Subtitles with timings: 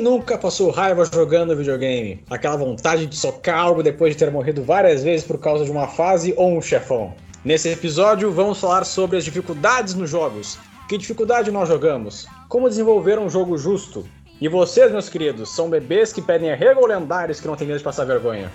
[0.00, 2.24] Quem nunca passou raiva jogando videogame?
[2.30, 5.86] Aquela vontade de socar algo depois de ter morrido várias vezes por causa de uma
[5.86, 7.12] fase ou um chefão.
[7.44, 10.58] Nesse episódio, vamos falar sobre as dificuldades nos jogos.
[10.88, 12.26] Que dificuldade nós jogamos?
[12.48, 14.06] Como desenvolver um jogo justo?
[14.40, 17.84] E vocês, meus queridos, são bebês que pedem arrego lendários que não têm medo de
[17.84, 18.50] passar vergonha?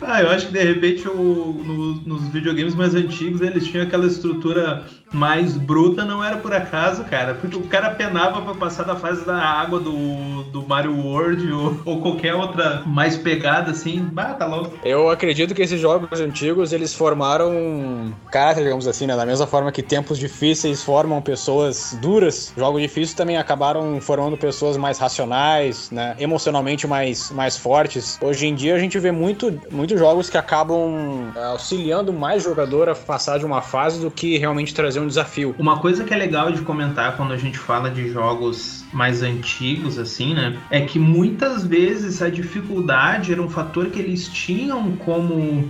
[0.00, 4.06] Ah, eu acho que de repente o, no, nos videogames mais antigos eles tinham aquela
[4.06, 7.34] estrutura mais bruta, não era por acaso, cara.
[7.34, 11.80] Porque o cara penava para passar da fase da água do, do Mario World ou,
[11.84, 14.00] ou qualquer outra mais pegada assim.
[14.12, 14.78] Bah, tá louco.
[14.84, 19.16] Eu acredito que esses jogos antigos eles formaram caráter, digamos assim, né?
[19.16, 24.76] Da mesma forma que tempos difíceis formam pessoas duras, jogos difíceis também acabaram formando pessoas
[24.76, 26.14] mais racionais, né?
[26.18, 28.18] Emocionalmente mais, mais fortes.
[28.20, 32.88] Hoje em dia a gente vê muito, muitos jogos que acabam é, auxiliando mais jogador
[32.88, 35.54] a passar de uma fase do que realmente trazer um desafio.
[35.58, 39.98] Uma coisa que é legal de comentar quando a gente fala de jogos mais antigos,
[39.98, 40.58] assim, né?
[40.70, 45.68] É que muitas vezes a dificuldade era um fator que eles tinham como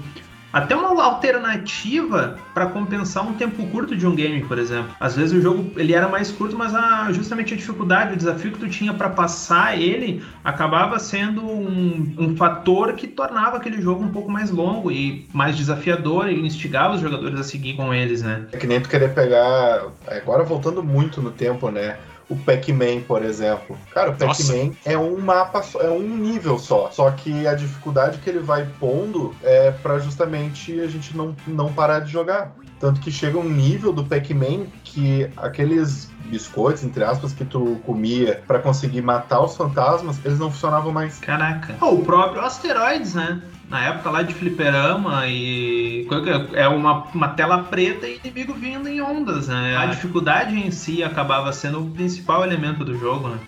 [0.52, 4.90] até uma alternativa para compensar um tempo curto de um game, por exemplo.
[4.98, 8.52] Às vezes o jogo ele era mais curto, mas a, justamente a dificuldade, o desafio
[8.52, 14.04] que tu tinha para passar ele acabava sendo um, um, fator que tornava aquele jogo
[14.04, 18.22] um pouco mais longo e mais desafiador e instigava os jogadores a seguir com eles,
[18.22, 18.46] né?
[18.52, 19.86] É que nem tu querer pegar.
[20.06, 21.96] Agora voltando muito no tempo, né?
[22.28, 23.76] O Pac-Man, por exemplo.
[23.92, 26.90] Cara, o Pac-Man é um mapa, é um nível só.
[26.90, 31.72] Só que a dificuldade que ele vai pondo é para justamente a gente não, não
[31.72, 32.54] parar de jogar.
[32.80, 38.42] Tanto que chega um nível do Pac-Man que aqueles biscoitos, entre aspas, que tu comia
[38.46, 41.18] para conseguir matar os fantasmas, eles não funcionavam mais.
[41.18, 41.76] Caraca.
[41.80, 43.42] Oh, o próprio Asteroids, né?
[43.68, 46.06] na época lá de fliperama e
[46.54, 49.76] é uma, uma tela preta e inimigo vindo em ondas, né?
[49.76, 53.38] A dificuldade em si acabava sendo o principal elemento do jogo, né?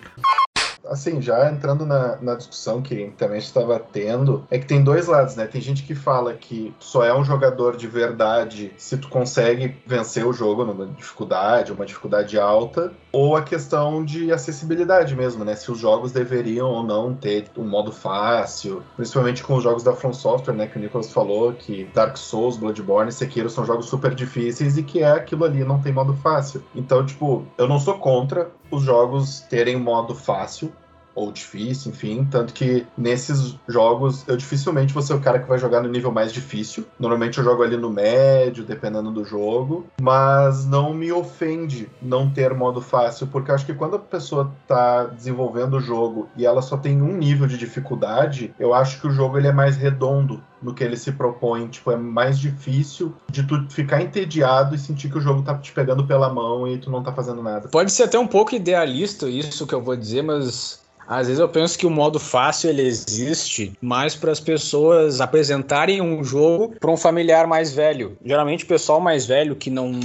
[0.90, 5.36] Assim, já entrando na, na discussão que também estava tendo, é que tem dois lados,
[5.36, 5.46] né?
[5.46, 10.26] Tem gente que fala que só é um jogador de verdade se tu consegue vencer
[10.26, 15.54] o jogo numa dificuldade, uma dificuldade alta, ou a questão de acessibilidade mesmo, né?
[15.54, 19.92] Se os jogos deveriam ou não ter um modo fácil, principalmente com os jogos da
[19.92, 20.66] From Software, né?
[20.66, 25.00] Que o Nicholas falou que Dark Souls, Bloodborne Sekiro são jogos super difíceis e que
[25.00, 26.62] é aquilo ali, não tem modo fácil.
[26.74, 30.72] Então, tipo, eu não sou contra os jogos terem modo fácil,
[31.14, 32.26] ou difícil, enfim.
[32.30, 36.12] Tanto que nesses jogos eu dificilmente vou ser o cara que vai jogar no nível
[36.12, 36.86] mais difícil.
[36.98, 39.86] Normalmente eu jogo ali no médio, dependendo do jogo.
[40.00, 45.04] Mas não me ofende não ter modo fácil, porque acho que quando a pessoa tá
[45.04, 49.10] desenvolvendo o jogo e ela só tem um nível de dificuldade, eu acho que o
[49.10, 51.68] jogo ele é mais redondo no que ele se propõe.
[51.68, 55.72] Tipo, é mais difícil de tu ficar entediado e sentir que o jogo tá te
[55.72, 57.68] pegando pela mão e tu não tá fazendo nada.
[57.68, 61.48] Pode ser até um pouco idealista isso que eu vou dizer, mas às vezes eu
[61.48, 66.88] penso que o modo fácil ele existe mais para as pessoas apresentarem um jogo para
[66.88, 68.16] um familiar mais velho.
[68.24, 69.98] Geralmente o pessoal mais velho que não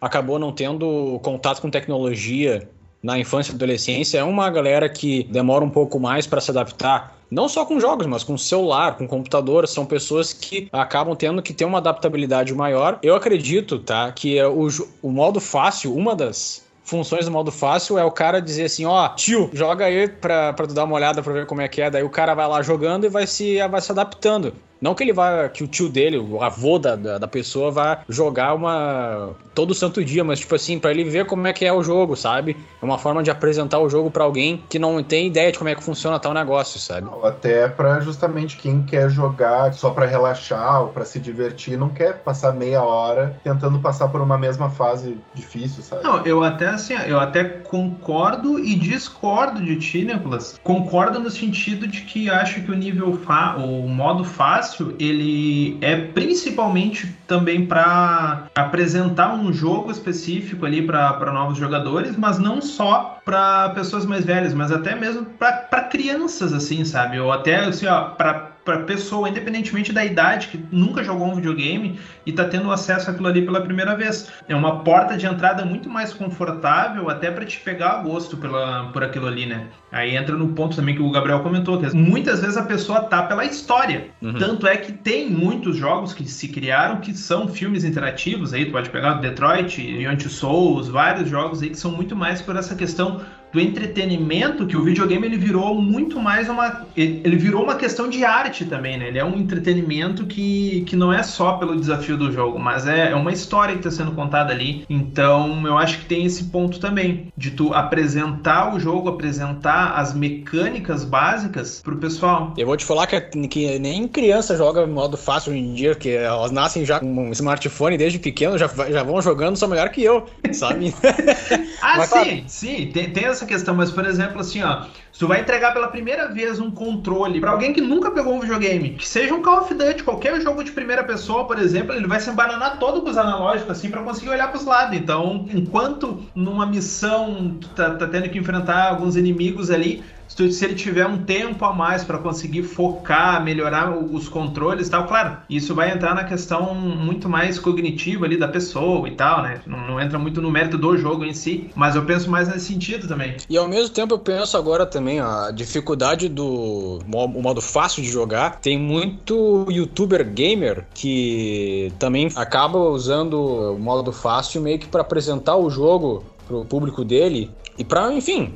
[0.00, 2.68] acabou não tendo contato com tecnologia
[3.02, 7.18] na infância e adolescência é uma galera que demora um pouco mais para se adaptar.
[7.28, 11.52] Não só com jogos, mas com celular, com computador, são pessoas que acabam tendo que
[11.52, 13.00] ter uma adaptabilidade maior.
[13.02, 14.68] Eu acredito, tá, que é o,
[15.02, 19.08] o modo fácil, uma das funções do modo fácil é o cara dizer assim, ó,
[19.08, 21.90] tio, joga aí pra, pra tu dar uma olhada pra ver como é que é.
[21.90, 24.54] Daí o cara vai lá jogando e vai se, vai se adaptando.
[24.80, 28.00] Não que ele vá, que o tio dele, o avô da, da, da, pessoa, vá
[28.08, 29.30] jogar uma.
[29.54, 32.14] todo santo dia, mas tipo assim, para ele ver como é que é o jogo,
[32.16, 32.56] sabe?
[32.80, 35.70] É uma forma de apresentar o jogo para alguém que não tem ideia de como
[35.70, 37.08] é que funciona tal negócio, sabe?
[37.22, 42.18] Até para justamente quem quer jogar só para relaxar ou para se divertir, não quer
[42.18, 46.04] passar meia hora tentando passar por uma mesma fase difícil, sabe?
[46.04, 50.58] Não, eu até assim, eu até concordo e discordo de ti, Nicolas.
[50.62, 55.78] Concordo no sentido de que acho que o nível fa o modo fácil fácil, ele
[55.80, 63.18] é principalmente também para apresentar um jogo específico ali para novos jogadores, mas não só
[63.24, 67.18] para pessoas mais velhas, mas até mesmo para crianças, assim, sabe?
[67.18, 72.00] Ou até, assim, ó, para para pessoa, independentemente da idade, que nunca jogou um videogame
[72.26, 74.28] e está tendo acesso àquilo ali pela primeira vez.
[74.48, 78.90] É uma porta de entrada muito mais confortável, até para te pegar a gosto pela,
[78.92, 79.68] por aquilo ali, né?
[79.92, 83.22] Aí entra no ponto também que o Gabriel comentou, que muitas vezes a pessoa tá
[83.22, 84.08] pela história.
[84.20, 84.34] Uhum.
[84.34, 88.72] Tanto é que tem muitos jogos que se criaram que são filmes interativos, aí tu
[88.72, 93.20] pode pegar Detroit, Beyond Souls, vários jogos aí que são muito mais por essa questão
[93.56, 98.22] do entretenimento que o videogame ele virou muito mais uma ele virou uma questão de
[98.22, 99.08] arte também, né?
[99.08, 103.12] Ele é um entretenimento que, que não é só pelo desafio do jogo, mas é,
[103.12, 104.84] é uma história que está sendo contada ali.
[104.90, 110.12] Então eu acho que tem esse ponto também de tu apresentar o jogo, apresentar as
[110.12, 112.52] mecânicas básicas pro pessoal.
[112.58, 113.18] Eu vou te falar que,
[113.48, 117.32] que nem criança joga modo fácil hoje em dia, que elas nascem já com um
[117.32, 120.94] smartphone desde pequeno, já, já vão jogando, são melhor que eu, sabe?
[121.80, 122.42] ah, mas, sim, claro.
[122.46, 124.82] sim, tem, tem essa questão, mas por exemplo, assim, ó,
[125.12, 128.40] se tu vai entregar pela primeira vez um controle para alguém que nunca pegou um
[128.40, 132.06] videogame, que seja um Call of Duty, qualquer jogo de primeira pessoa, por exemplo, ele
[132.06, 134.96] vai se embananar todo com os analógicos, assim, para conseguir olhar para os lados.
[134.96, 140.74] Então, enquanto numa missão tu tá, tá tendo que enfrentar alguns inimigos ali, se ele
[140.74, 145.74] tiver um tempo a mais para conseguir focar, melhorar os controles e tal, claro, isso
[145.74, 149.60] vai entrar na questão muito mais cognitiva ali da pessoa e tal, né?
[149.66, 152.66] Não, não, entra muito no mérito do jogo em si, mas eu penso mais nesse
[152.66, 153.36] sentido também.
[153.48, 158.10] E ao mesmo tempo eu penso agora também a dificuldade do o modo fácil de
[158.10, 158.60] jogar.
[158.60, 165.56] Tem muito youtuber gamer que também acaba usando o modo fácil meio que para apresentar
[165.56, 168.54] o jogo pro público dele e para, enfim,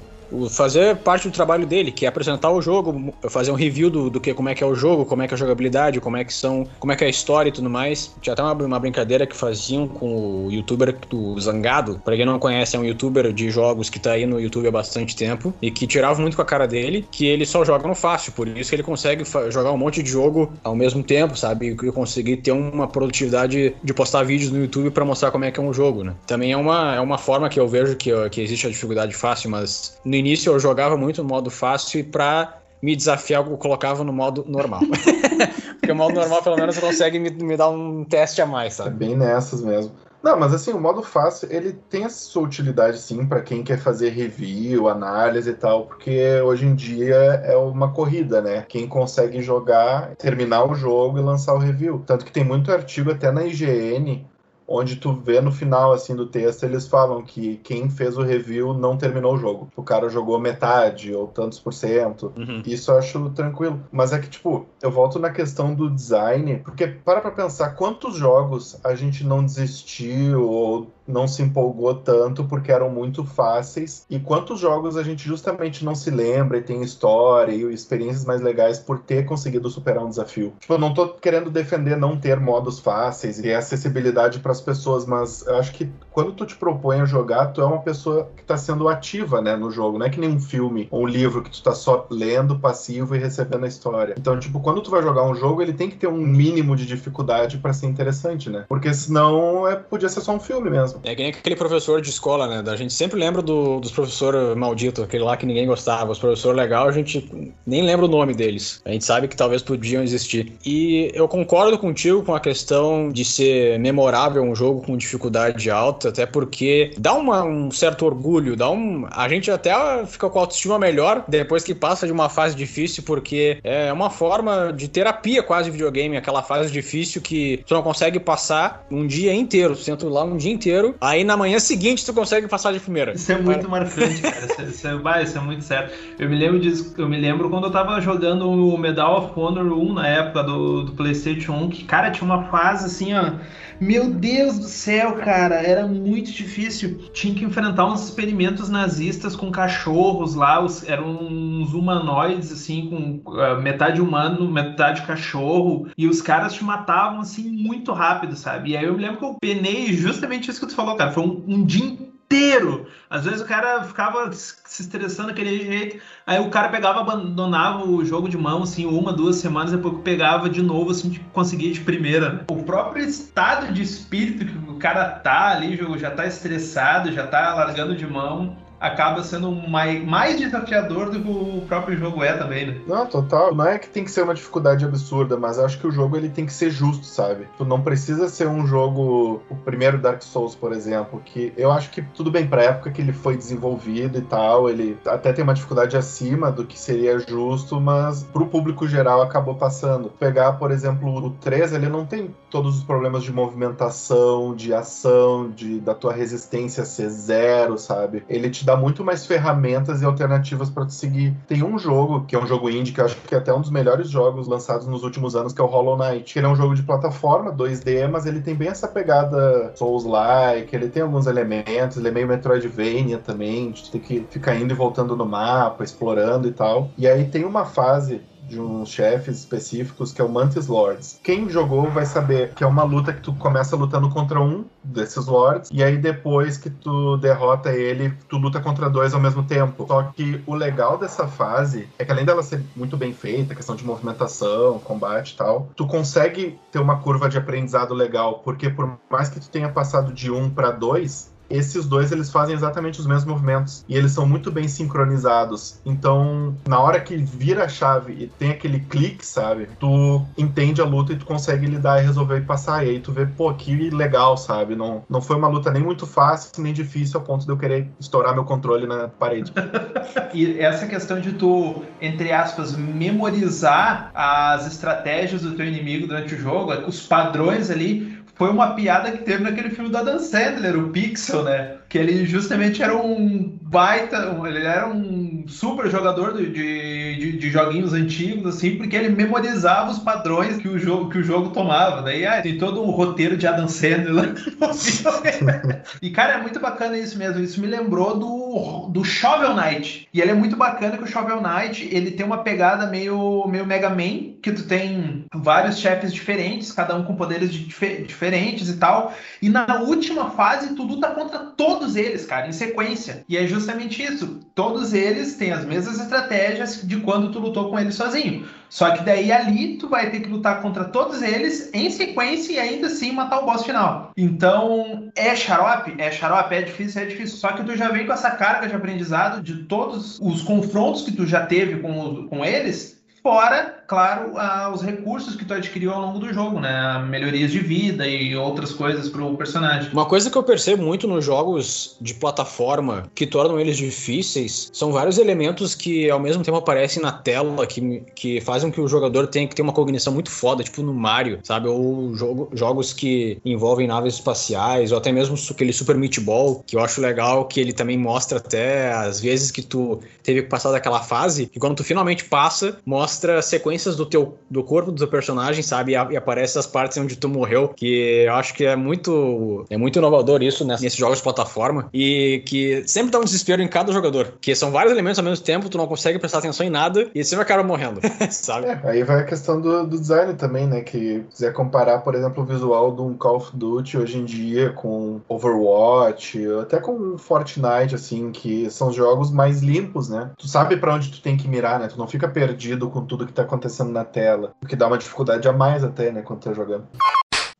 [0.50, 4.20] fazer parte do trabalho dele, que é apresentar o jogo, fazer um review do, do
[4.20, 6.24] que como é que é o jogo, como é que é a jogabilidade, como é
[6.24, 8.14] que são, como é que é a história e tudo mais.
[8.20, 12.00] Tinha até uma, uma brincadeira que faziam com o youtuber do Zangado.
[12.04, 14.70] Pra quem não conhece, é um youtuber de jogos que tá aí no YouTube há
[14.70, 17.94] bastante tempo e que tirava muito com a cara dele, que ele só joga no
[17.94, 21.70] fácil, por isso que ele consegue jogar um monte de jogo ao mesmo tempo, sabe?
[21.70, 25.58] E conseguir ter uma produtividade de postar vídeos no YouTube para mostrar como é que
[25.58, 26.14] é um jogo, né?
[26.26, 29.50] Também é uma, é uma forma que eu vejo que, que existe a dificuldade fácil,
[29.50, 34.04] mas no início eu jogava muito no modo fácil e pra me desafiar eu colocava
[34.04, 34.80] no modo normal.
[35.80, 38.90] Porque o modo normal pelo menos consegue me, me dar um teste a mais, sabe?
[38.90, 39.92] É bem nessas mesmo.
[40.22, 43.78] Não, mas assim, o modo fácil, ele tem a sua utilidade sim para quem quer
[43.78, 48.66] fazer review, análise e tal, porque hoje em dia é uma corrida, né?
[48.68, 52.02] Quem consegue jogar, terminar o jogo e lançar o review.
[52.06, 54.26] Tanto que tem muito artigo até na IGN
[54.70, 58.72] onde tu vê no final assim do texto eles falam que quem fez o review
[58.72, 59.68] não terminou o jogo.
[59.76, 62.32] O cara jogou metade ou tantos por cento.
[62.36, 62.62] Uhum.
[62.64, 63.80] Isso eu acho tranquilo.
[63.90, 68.16] Mas é que, tipo, eu volto na questão do design, porque para pra pensar quantos
[68.16, 74.06] jogos a gente não desistiu ou não se empolgou tanto porque eram muito fáceis.
[74.08, 78.40] E quantos jogos a gente justamente não se lembra e tem história e experiências mais
[78.40, 80.52] legais por ter conseguido superar um desafio.
[80.60, 85.06] Tipo, eu não tô querendo defender não ter modos fáceis e acessibilidade para as pessoas,
[85.06, 88.56] mas acho que quando tu te propõe a jogar, tu é uma pessoa que tá
[88.56, 89.98] sendo ativa, né, no jogo.
[89.98, 93.14] Não é que nem um filme ou um livro que tu tá só lendo, passivo
[93.14, 94.14] e recebendo a história.
[94.18, 96.84] Então, tipo, quando tu vai jogar um jogo, ele tem que ter um mínimo de
[96.86, 98.64] dificuldade para ser interessante, né?
[98.68, 101.00] Porque senão é, podia ser só um filme mesmo.
[101.04, 102.70] É que nem aquele professor de escola, né?
[102.70, 106.12] A gente sempre lembra do, dos professores malditos, aquele lá que ninguém gostava.
[106.12, 108.82] Os professores legais, a gente nem lembra o nome deles.
[108.84, 110.52] A gente sabe que talvez podiam existir.
[110.64, 116.08] E eu concordo contigo com a questão de ser memorável um jogo com dificuldade alta,
[116.08, 119.06] até porque dá uma, um certo orgulho, dá um.
[119.10, 119.72] A gente até
[120.06, 124.10] fica com a autoestima melhor depois que passa de uma fase difícil, porque é uma
[124.10, 129.32] forma de terapia quase videogame, aquela fase difícil que tu não consegue passar um dia
[129.34, 129.74] inteiro.
[129.74, 133.12] Tu senta lá um dia inteiro aí na manhã seguinte tu consegue passar de primeira.
[133.12, 134.46] Isso é muito marcante, cara.
[134.46, 135.90] Isso, é, isso, é, isso é muito sério.
[136.18, 139.72] Eu me lembro disso, eu me lembro quando eu tava jogando o Medal of Honor
[139.72, 143.32] 1 na época do, do PlayStation 1, que, cara, tinha uma fase assim, ó.
[143.80, 146.98] Meu Deus do céu, cara, era muito difícil.
[147.14, 153.30] Tinha que enfrentar uns experimentos nazistas com cachorros lá, os, eram uns humanoides, assim, com
[153.30, 158.72] uh, metade humano, metade cachorro, e os caras te matavam, assim, muito rápido, sabe?
[158.72, 161.12] E aí eu me lembro que eu penei justamente isso que tu falou, cara.
[161.12, 162.86] Foi um, um dia inteiro.
[163.10, 168.04] Às vezes o cara ficava se estressando daquele jeito, aí o cara pegava, abandonava o
[168.04, 172.32] jogo de mão, assim, uma, duas semanas, depois pegava de novo, assim, conseguia de primeira.
[172.32, 172.40] Né?
[172.48, 177.52] O próprio estado de espírito que o cara tá ali, já tá estressado, já tá
[177.52, 182.66] largando de mão, acaba sendo mais, mais desafiador do que o próprio jogo é também,
[182.66, 182.80] né?
[182.86, 183.54] Não, total.
[183.54, 186.30] Não é que tem que ser uma dificuldade absurda, mas acho que o jogo ele
[186.30, 187.46] tem que ser justo, sabe?
[187.58, 191.90] Tu não precisa ser um jogo, o primeiro Dark Souls, por exemplo, que eu acho
[191.90, 195.54] que tudo bem pra época que ele foi desenvolvido e tal, ele até tem uma
[195.54, 200.10] dificuldade acima do que seria justo, mas pro público geral acabou passando.
[200.18, 205.50] Pegar, por exemplo, o 3, ele não tem todos os problemas de movimentação, de ação,
[205.50, 208.24] de da tua resistência ser zero, sabe?
[208.28, 211.34] Ele te dá muito mais ferramentas e alternativas para tu seguir.
[211.46, 213.60] Tem um jogo, que é um jogo indie, que eu acho que é até um
[213.60, 216.38] dos melhores jogos lançados nos últimos anos, que é o Hollow Knight.
[216.38, 220.88] Ele é um jogo de plataforma, 2D, mas ele tem bem essa pegada Souls-like, ele
[220.88, 225.16] tem alguns elementos, ele é meio Metroidvania também, de ter que ficar indo e voltando
[225.16, 226.90] no mapa, explorando e tal.
[226.96, 231.20] E aí tem uma fase de uns chefes específicos, que é o Mantis Lords.
[231.22, 235.26] Quem jogou vai saber que é uma luta que tu começa lutando contra um desses
[235.26, 239.86] Lords, e aí depois que tu derrota ele, tu luta contra dois ao mesmo tempo.
[239.86, 243.76] Só que o legal dessa fase é que além dela ser muito bem feita, questão
[243.76, 248.98] de movimentação, combate e tal, tu consegue ter uma curva de aprendizado legal, porque por
[249.08, 253.06] mais que tu tenha passado de um para dois, esses dois eles fazem exatamente os
[253.06, 255.80] mesmos movimentos e eles são muito bem sincronizados.
[255.84, 259.68] Então, na hora que vira a chave e tem aquele clique, sabe?
[259.78, 262.86] Tu entende a luta e tu consegue lidar e resolver e passar.
[262.86, 264.76] E aí tu vê, pô, que legal, sabe?
[264.76, 267.88] Não, não foi uma luta nem muito fácil, nem difícil ao ponto de eu querer
[267.98, 269.52] estourar meu controle na parede.
[270.32, 276.38] e essa questão de tu, entre aspas, memorizar as estratégias do teu inimigo durante o
[276.38, 280.88] jogo, os padrões ali, foi uma piada que teve naquele filme do Adam Sandler, o
[280.88, 281.76] Pixel, né?
[281.90, 287.92] Que ele justamente era um baita, ele era um super jogador de, de, de, joguinhos
[287.92, 292.02] antigos, assim, porque ele memorizava os padrões que o jogo, que o jogo tomava.
[292.02, 294.70] Daí ah, tem todo um roteiro de Adam Sandler lá
[296.00, 297.40] E, cara, é muito bacana isso mesmo.
[297.40, 300.08] Isso me lembrou do, do Shovel Knight.
[300.12, 303.66] E ele é muito bacana que o Shovel Knight, ele tem uma pegada meio, meio
[303.66, 308.76] Mega Man, que tu tem vários chefes diferentes, cada um com poderes diferentes diferentes e
[308.76, 309.14] tal.
[309.40, 313.24] E na última fase, tu luta contra todos eles, cara, em sequência.
[313.28, 314.40] E é justamente isso.
[314.54, 318.46] Todos eles têm as mesmas estratégias de quando tu lutou com eles sozinho.
[318.68, 322.58] Só que daí ali tu vai ter que lutar contra todos eles em sequência e
[322.60, 324.12] ainda assim matar o boss final.
[324.16, 325.96] Então, é xarope?
[325.98, 327.36] É xarope, é difícil, é difícil.
[327.36, 331.10] Só que tu já vem com essa carga de aprendizado de todos os confrontos que
[331.10, 334.34] tu já teve com, com eles Fora, claro,
[334.72, 337.04] os recursos que tu adquiriu ao longo do jogo, né?
[337.08, 339.90] Melhorias de vida e outras coisas pro personagem.
[339.92, 344.92] Uma coisa que eu percebo muito nos jogos de plataforma que tornam eles difíceis são
[344.92, 349.26] vários elementos que ao mesmo tempo aparecem na tela que, que fazem que o jogador
[349.26, 351.66] tenha que ter uma cognição muito foda, tipo no Mario, sabe?
[351.66, 356.76] Ou jogo, jogos que envolvem naves espaciais, ou até mesmo aquele Super Meat Ball, que
[356.76, 360.70] eu acho legal, que ele também mostra até as vezes que tu teve que passar
[360.70, 363.42] daquela fase, e quando tu finalmente passa, mostra mostra
[363.84, 365.92] do teu do corpo do teu personagem, sabe?
[365.92, 369.98] E, aparece as partes onde tu morreu, que eu acho que é muito é muito
[369.98, 374.34] inovador isso nesses jogos de plataforma e que sempre dá um desespero em cada jogador,
[374.40, 377.24] que são vários elementos ao mesmo tempo, tu não consegue prestar atenção em nada e
[377.24, 378.66] sempre acaba morrendo, sabe?
[378.66, 380.80] É, aí vai a questão do, do design também, né?
[380.82, 384.24] Que se quiser comparar, por exemplo, o visual de um Call of Duty hoje em
[384.24, 390.30] dia com Overwatch, até com Fortnite, assim, que são jogos mais limpos, né?
[390.38, 391.88] Tu sabe para onde tu tem que mirar, né?
[391.88, 394.52] Tu não fica perdido com tudo que tá acontecendo na tela.
[394.62, 396.86] O que dá uma dificuldade a mais até, né, quando tá jogando.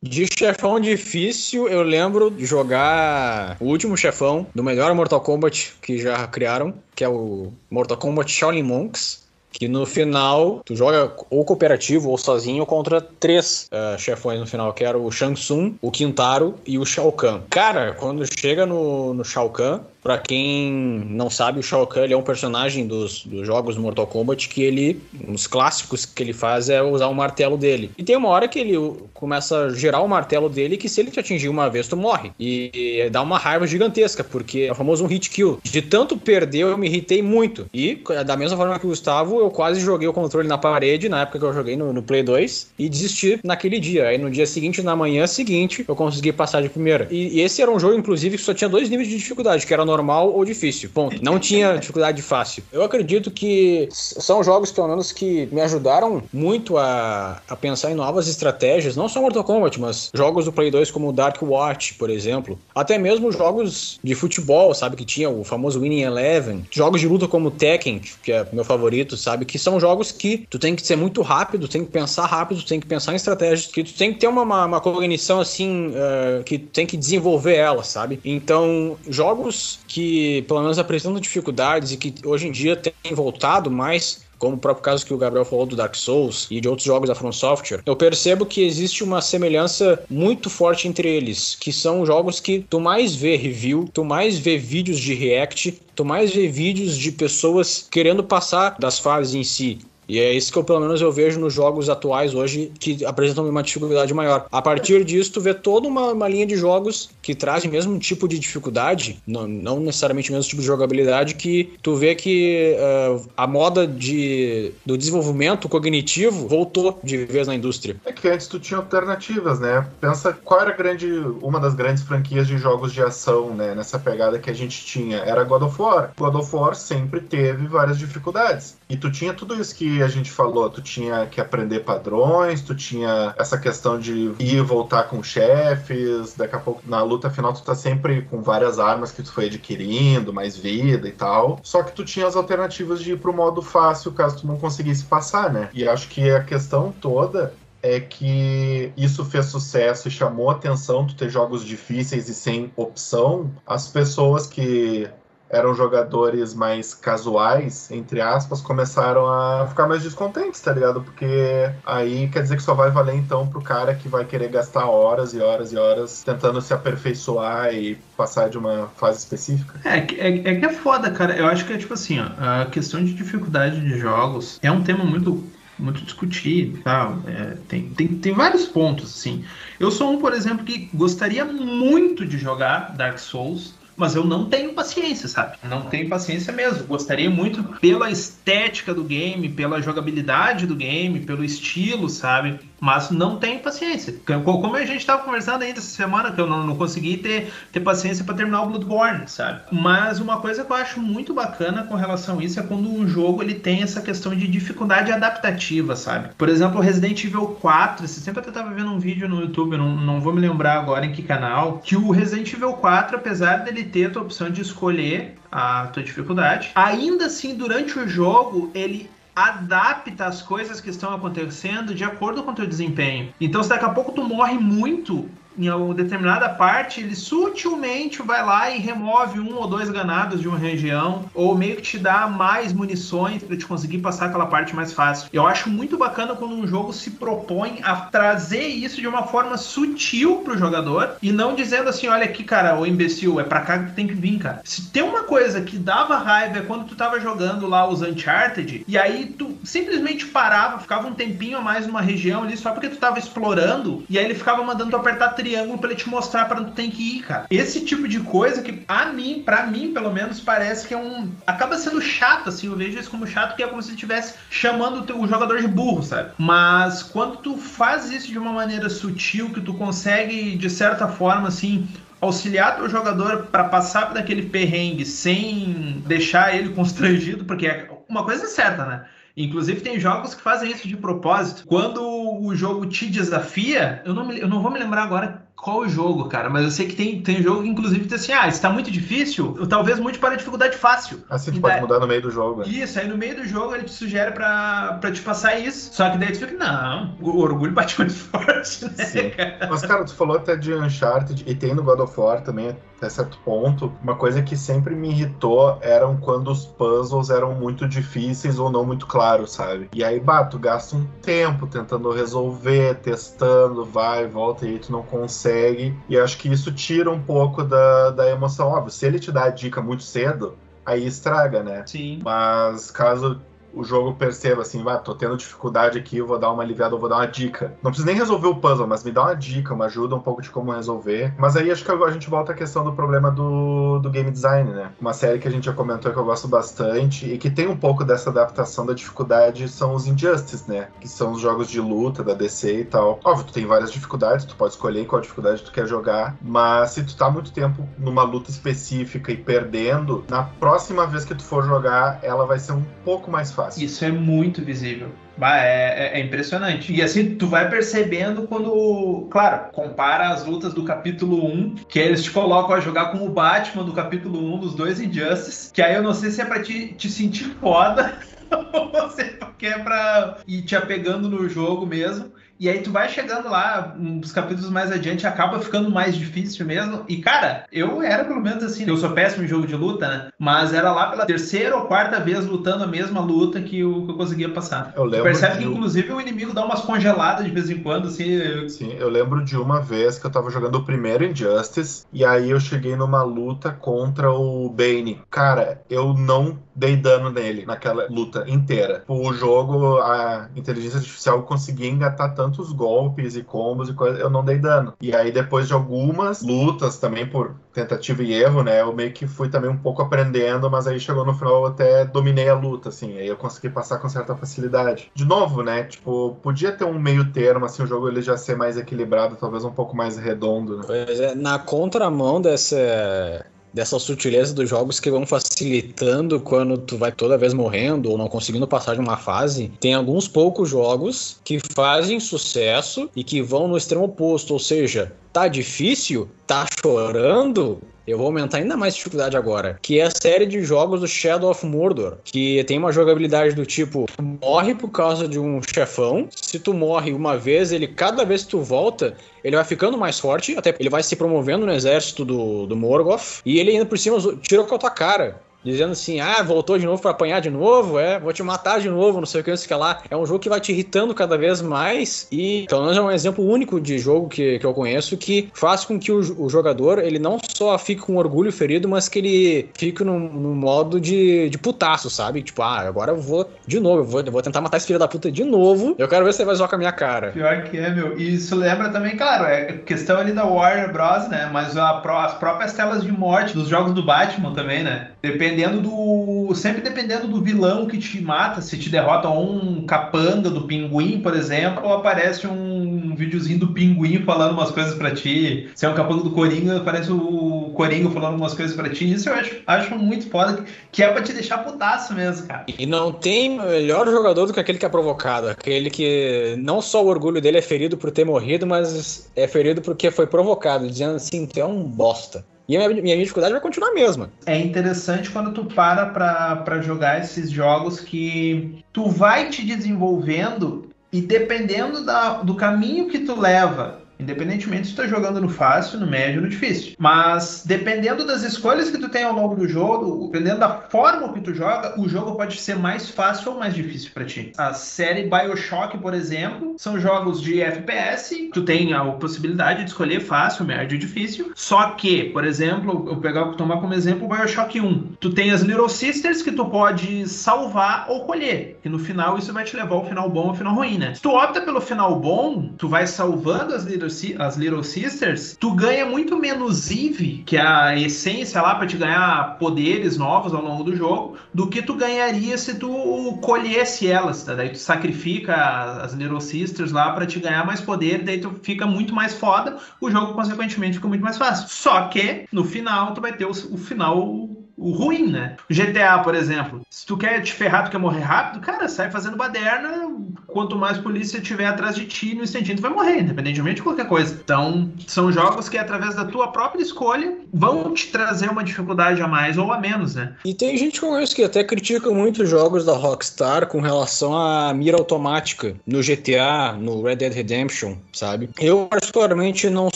[0.03, 5.99] De chefão difícil, eu lembro de jogar o último chefão do melhor Mortal Kombat que
[5.99, 9.21] já criaram, que é o Mortal Kombat Shaolin Monks.
[9.51, 14.73] Que no final tu joga ou cooperativo ou sozinho contra três uh, chefões no final,
[14.73, 17.41] que era o Shang Tsung, o Quintaro e o Shao Kahn.
[17.49, 20.71] Cara, quando chega no, no Shao Kahn, Pra quem
[21.09, 24.99] não sabe, o Shao Kahn é um personagem dos, dos jogos Mortal Kombat que ele,
[25.27, 27.91] os clássicos que ele faz é usar o martelo dele.
[27.97, 28.75] E tem uma hora que ele
[29.13, 32.31] começa a girar o martelo dele que se ele te atingir uma vez, tu morre.
[32.39, 35.59] E, e dá uma raiva gigantesca, porque é o famoso um hit kill.
[35.63, 37.67] De tanto perder, eu me irritei muito.
[37.73, 41.21] E da mesma forma que o Gustavo, eu quase joguei o controle na parede, na
[41.21, 44.07] época que eu joguei no, no Play 2, e desisti naquele dia.
[44.07, 47.07] Aí no dia seguinte, na manhã seguinte, eu consegui passar de primeira.
[47.11, 49.73] E, e esse era um jogo, inclusive, que só tinha dois níveis de dificuldade, que
[49.73, 50.89] era normal ou difícil.
[50.93, 51.23] Ponto.
[51.23, 52.63] Não tinha dificuldade fácil.
[52.71, 57.95] Eu acredito que são jogos, pelo menos, que me ajudaram muito a, a pensar em
[57.95, 62.09] novas estratégias, não só Mortal Kombat, mas jogos do Play 2 como Dark Watch, por
[62.09, 62.57] exemplo.
[62.73, 64.95] Até mesmo jogos de futebol, sabe?
[64.95, 66.65] Que tinha o famoso Winning Eleven.
[66.71, 69.45] Jogos de luta como Tekken, que é meu favorito, sabe?
[69.45, 72.79] Que são jogos que tu tem que ser muito rápido, tem que pensar rápido, tem
[72.79, 76.43] que pensar em estratégias, que tu tem que ter uma, uma, uma cognição assim, uh,
[76.43, 78.19] que tem que desenvolver ela, sabe?
[78.23, 84.21] Então, jogos que pelo menos apresentam dificuldades e que hoje em dia têm voltado mais
[84.41, 87.07] como o próprio caso que o Gabriel falou do Dark Souls e de outros jogos
[87.07, 92.03] da From Software, eu percebo que existe uma semelhança muito forte entre eles, que são
[92.07, 96.47] jogos que tu mais vê review, tu mais vê vídeos de react, tu mais vê
[96.47, 99.77] vídeos de pessoas querendo passar das fases em si.
[100.11, 103.47] E é isso que eu, pelo menos, eu vejo nos jogos atuais hoje que apresentam
[103.47, 104.45] uma dificuldade maior.
[104.51, 107.97] A partir disso, tu vê toda uma, uma linha de jogos que trazem o mesmo
[107.97, 112.75] tipo de dificuldade, não, não necessariamente o mesmo tipo de jogabilidade, que tu vê que
[112.75, 117.95] uh, a moda de, do desenvolvimento cognitivo voltou de vez na indústria.
[118.05, 119.87] É que antes tu tinha alternativas, né?
[120.01, 121.07] Pensa qual era grande,
[121.41, 123.73] uma das grandes franquias de jogos de ação, né?
[123.73, 125.19] Nessa pegada que a gente tinha.
[125.19, 126.11] Era God of War.
[126.17, 128.75] God of War sempre teve várias dificuldades.
[128.89, 130.69] E tu tinha tudo isso que a gente falou.
[130.69, 136.33] Tu tinha que aprender padrões, tu tinha essa questão de ir e voltar com chefes.
[136.35, 139.45] Daqui a pouco, na luta final, tu tá sempre com várias armas que tu foi
[139.45, 141.59] adquirindo, mais vida e tal.
[141.63, 145.03] Só que tu tinha as alternativas de ir pro modo fácil caso tu não conseguisse
[145.03, 145.69] passar, né?
[145.73, 147.53] E acho que a questão toda
[147.83, 153.49] é que isso fez sucesso e chamou atenção tu ter jogos difíceis e sem opção.
[153.65, 155.09] As pessoas que
[155.51, 161.01] eram jogadores mais casuais, entre aspas, começaram a ficar mais descontentes, tá ligado?
[161.01, 164.85] Porque aí quer dizer que só vai valer então pro cara que vai querer gastar
[164.85, 169.79] horas e horas e horas tentando se aperfeiçoar e passar de uma fase específica.
[169.83, 171.35] É, é, é que é foda, cara.
[171.35, 174.83] Eu acho que é tipo assim, ó, a questão de dificuldade de jogos é um
[174.83, 175.43] tema muito
[175.77, 177.17] muito discutido e tal.
[177.25, 179.43] É, tem, tem, tem vários pontos, assim.
[179.79, 184.45] Eu sou um, por exemplo, que gostaria muito de jogar Dark Souls mas eu não
[184.45, 185.57] tenho paciência, sabe?
[185.63, 186.85] Não tenho paciência mesmo.
[186.85, 192.59] Gostaria muito pela estética do game, pela jogabilidade do game, pelo estilo, sabe?
[192.81, 194.15] Mas não tenho paciência.
[194.43, 197.79] Como a gente estava conversando ainda essa semana, que eu não, não consegui ter, ter
[197.79, 199.61] paciência para terminar o Bloodborne, sabe?
[199.71, 203.07] Mas uma coisa que eu acho muito bacana com relação a isso é quando um
[203.07, 206.29] jogo ele tem essa questão de dificuldade adaptativa, sabe?
[206.35, 209.77] Por exemplo, o Resident Evil 4, você sempre até estava vendo um vídeo no YouTube,
[209.77, 213.57] não, não vou me lembrar agora em que canal, que o Resident Evil 4, apesar
[213.57, 218.71] dele ter a tua opção de escolher a tua dificuldade, ainda assim, durante o jogo,
[218.73, 223.33] ele adapta as coisas que estão acontecendo de acordo com o teu desempenho.
[223.39, 228.43] Então, se daqui a pouco tu morre muito, em uma determinada parte, ele sutilmente vai
[228.43, 232.27] lá e remove um ou dois ganados de uma região, ou meio que te dá
[232.27, 235.29] mais munições para te conseguir passar aquela parte mais fácil.
[235.31, 239.57] Eu acho muito bacana quando um jogo se propõe a trazer isso de uma forma
[239.57, 243.79] sutil pro jogador e não dizendo assim, olha aqui, cara, o imbecil, é pra cá
[243.79, 244.61] que tem que vir, cara.
[244.63, 248.83] Se tem uma coisa que dava raiva é quando tu tava jogando lá os Uncharted
[248.87, 252.89] e aí tu simplesmente parava, ficava um tempinho a mais numa região ali só porque
[252.89, 256.45] tu tava explorando e aí ele ficava mandando tu apertar triângulo para ele te mostrar
[256.45, 257.47] para onde tem que ir, cara.
[257.49, 261.29] Esse tipo de coisa que a mim, para mim, pelo menos, parece que é um
[261.45, 265.11] acaba sendo chato assim, eu vejo isso como chato, que é como se estivesse chamando
[265.13, 266.31] o, o jogador de burro, sabe?
[266.37, 271.47] Mas quando tu faz isso de uma maneira sutil, que tu consegue de certa forma
[271.47, 271.87] assim
[272.21, 278.45] auxiliar teu jogador para passar daquele perrengue sem deixar ele constrangido, porque é uma coisa
[278.45, 279.05] é certa, né?
[279.35, 281.65] Inclusive, tem jogos que fazem isso de propósito.
[281.67, 285.87] Quando o jogo te desafia, eu não, me, eu não vou me lembrar agora qual
[285.87, 288.69] jogo, cara, mas eu sei que tem, tem jogo que, inclusive, diz assim: ah, está
[288.71, 291.23] muito difícil, eu talvez mude para dificuldade fácil.
[291.29, 292.61] Assim, tu pode mudar no meio do jogo.
[292.61, 292.67] Né?
[292.67, 295.93] Isso, aí no meio do jogo ele te sugere pra, pra te passar isso.
[295.93, 299.05] Só que daí tu fica, não, o orgulho bate mais forte, né?
[299.05, 299.29] Sim.
[299.29, 299.67] Cara?
[299.69, 303.09] Mas, cara, tu falou até de Uncharted e tem no God of War também, até
[303.09, 303.93] certo ponto.
[304.01, 308.83] Uma coisa que sempre me irritou eram quando os puzzles eram muito difíceis ou não
[308.83, 309.89] muito claros, sabe?
[309.93, 315.03] E aí, bato, gasta um tempo tentando resolver, testando, vai, volta e aí tu não
[315.03, 315.95] consegue consegue.
[316.07, 318.69] E acho que isso tira um pouco da, da emoção.
[318.69, 321.83] Óbvio, se ele te dá a dica muito cedo, aí estraga, né?
[321.85, 322.19] Sim.
[322.23, 323.41] Mas caso
[323.73, 326.99] o jogo perceba assim, ah, tô tendo dificuldade aqui, eu vou dar uma aliviada, eu
[326.99, 327.73] vou dar uma dica.
[327.81, 330.41] Não precisa nem resolver o puzzle, mas me dá uma dica, uma ajuda um pouco
[330.41, 331.33] de como resolver.
[331.37, 334.71] Mas aí acho que a gente volta à questão do problema do, do game design,
[334.71, 334.91] né?
[334.99, 337.77] Uma série que a gente já comentou que eu gosto bastante e que tem um
[337.77, 340.89] pouco dessa adaptação da dificuldade são os Injustice, né?
[340.99, 343.19] Que são os jogos de luta da DC e tal.
[343.23, 347.03] Óbvio, tu tem várias dificuldades, tu pode escolher qual dificuldade tu quer jogar, mas se
[347.03, 351.63] tu tá muito tempo numa luta específica e perdendo, na próxima vez que tu for
[351.63, 353.85] jogar, ela vai ser um pouco mais fácil fácil.
[353.85, 355.09] Isso é muito visível.
[355.41, 356.93] É, é, é, impressionante.
[356.93, 362.23] E assim, tu vai percebendo quando, claro, compara as lutas do capítulo 1, que eles
[362.23, 365.95] te colocam a jogar com o Batman do capítulo 1 dos dois Injustice, que aí
[365.95, 368.19] eu não sei se é pra te, te sentir foda
[368.73, 372.31] ou se é é pra ir te apegando no jogo mesmo.
[372.61, 377.03] E aí tu vai chegando lá, uns capítulos mais adiante, acaba ficando mais difícil mesmo.
[377.09, 380.27] E, cara, eu era pelo menos assim, eu sou péssimo em jogo de luta, né?
[380.37, 384.11] Mas era lá pela terceira ou quarta vez lutando a mesma luta que eu, que
[384.11, 384.93] eu conseguia passar.
[384.95, 388.29] Eu lembro percebe que, inclusive, o inimigo dá umas congeladas de vez em quando, assim.
[388.29, 388.69] Eu...
[388.69, 392.51] Sim, eu lembro de uma vez que eu tava jogando o primeiro Injustice, e aí
[392.51, 395.19] eu cheguei numa luta contra o Bane.
[395.31, 399.03] Cara, eu não dei dano nele naquela luta inteira.
[399.07, 404.43] O jogo, a inteligência artificial conseguia engatar tantos golpes e combos e coisas, eu não
[404.43, 404.93] dei dano.
[405.01, 408.81] E aí, depois de algumas lutas também por tentativa e erro, né?
[408.81, 412.05] Eu meio que fui também um pouco aprendendo, mas aí chegou no final eu até
[412.05, 415.09] dominei a luta, assim, aí eu consegui passar com certa facilidade.
[415.15, 415.83] De novo, né?
[415.83, 419.63] Tipo, podia ter um meio termo, assim, o jogo ele já ser mais equilibrado, talvez
[419.63, 420.83] um pouco mais redondo, né?
[420.85, 427.11] Pois é, na contramão dessa dessa sutileza dos jogos que vão facilitando quando tu vai
[427.11, 429.71] toda vez morrendo ou não conseguindo passar de uma fase.
[429.79, 435.13] Tem alguns poucos jogos que fazem sucesso e que vão no extremo oposto, ou seja,
[435.31, 437.79] tá difícil, tá chorando,
[438.11, 441.07] eu vou aumentar ainda mais a dificuldade agora, que é a série de jogos do
[441.07, 444.05] Shadow of Mordor, que tem uma jogabilidade do tipo,
[444.41, 448.51] morre por causa de um chefão, se tu morre uma vez, ele cada vez que
[448.51, 452.67] tu volta, ele vai ficando mais forte, até ele vai se promovendo no exército do,
[452.67, 456.41] do Morgoth, e ele ainda por cima tira com a tua cara dizendo assim: ah,
[456.43, 459.41] voltou de novo para apanhar de novo, é, vou te matar de novo, não sei
[459.41, 460.01] o que, não sei o que lá.
[460.09, 463.11] É um jogo que vai te irritando cada vez mais e, pelo menos, é um
[463.11, 466.99] exemplo único de jogo que, que eu conheço que faz com que o, o jogador
[466.99, 470.19] ele não só fique com orgulho ferido, mas que ele fique no
[470.55, 472.41] modo de, de putaço, sabe?
[472.41, 474.99] Tipo, ah, agora eu vou de novo, eu vou, eu vou tentar matar esse filho
[474.99, 475.95] da puta de novo.
[475.97, 477.31] Eu quero ver se você vai zoar com a minha cara.
[477.31, 478.17] Pior que é, meu.
[478.17, 481.49] E isso lembra também, claro, é questão ali da Warner Bros, né?
[481.51, 485.11] Mas a, as próprias telas de morte dos jogos do Batman também, né?
[485.21, 486.55] Depende dependendo do.
[486.55, 491.35] Sempre dependendo do vilão que te mata, se te derrota um capanga do pinguim, por
[491.35, 495.69] exemplo, aparece um videozinho do pinguim falando umas coisas para ti.
[495.75, 499.11] Se é um capanga do Coringa, aparece o Coringa falando umas coisas para ti.
[499.11, 502.65] Isso eu acho, acho muito foda, que é pra te deixar putaço mesmo, cara.
[502.67, 505.47] E não tem melhor jogador do que aquele que é provocado.
[505.47, 509.81] Aquele que não só o orgulho dele é ferido por ter morrido, mas é ferido
[509.81, 512.45] porque foi provocado, dizendo assim, tu é um bosta.
[512.67, 514.31] E a minha, dificuldade vai continuar a mesma.
[514.45, 521.21] É interessante quando tu para para jogar esses jogos que tu vai te desenvolvendo e
[521.21, 526.07] dependendo da, do caminho que tu leva Independentemente se tu tá jogando no fácil, no
[526.07, 526.93] médio no difícil.
[526.97, 531.41] Mas dependendo das escolhas que tu tem ao longo do jogo, dependendo da forma que
[531.41, 534.51] tu joga, o jogo pode ser mais fácil ou mais difícil para ti.
[534.57, 540.19] A série BioShock, por exemplo, são jogos de FPS, tu tem a possibilidade de escolher
[540.19, 541.51] fácil, médio e difícil.
[541.55, 545.13] Só que, por exemplo, eu pegar tomar como exemplo o BioShock 1.
[545.19, 549.51] Tu tem as Little Sisters que tu pode salvar ou colher, que no final isso
[549.51, 551.13] vai te levar ao final bom ou ao final ruim, né?
[551.13, 555.73] Se tu opta pelo final bom, tu vai salvando as Little as Little Sisters, tu
[555.73, 560.61] ganha muito menos Eve, que é a essência lá para te ganhar poderes novos ao
[560.63, 564.53] longo do jogo, do que tu ganharia se tu colhesse elas, tá?
[564.53, 565.55] Daí tu sacrifica
[566.01, 569.77] as Little Sisters lá para te ganhar mais poder, daí tu fica muito mais foda,
[569.99, 571.67] o jogo consequentemente fica muito mais fácil.
[571.69, 574.49] Só que no final tu vai ter o, o final
[574.81, 575.55] o ruim, né?
[575.69, 579.37] GTA, por exemplo, se tu quer te ferrar, tu quer morrer rápido, cara, sai fazendo
[579.37, 580.11] baderna.
[580.47, 584.07] Quanto mais polícia tiver atrás de ti, no instantinho tu vai morrer, independentemente de qualquer
[584.07, 584.37] coisa.
[584.43, 589.27] Então, são jogos que, através da tua própria escolha, vão te trazer uma dificuldade a
[589.27, 590.33] mais ou a menos, né?
[590.43, 594.35] E tem gente com isso que até critica muito os jogos da Rockstar com relação
[594.35, 598.49] à mira automática no GTA, no Red Dead Redemption, sabe?
[598.59, 599.89] Eu, particularmente, não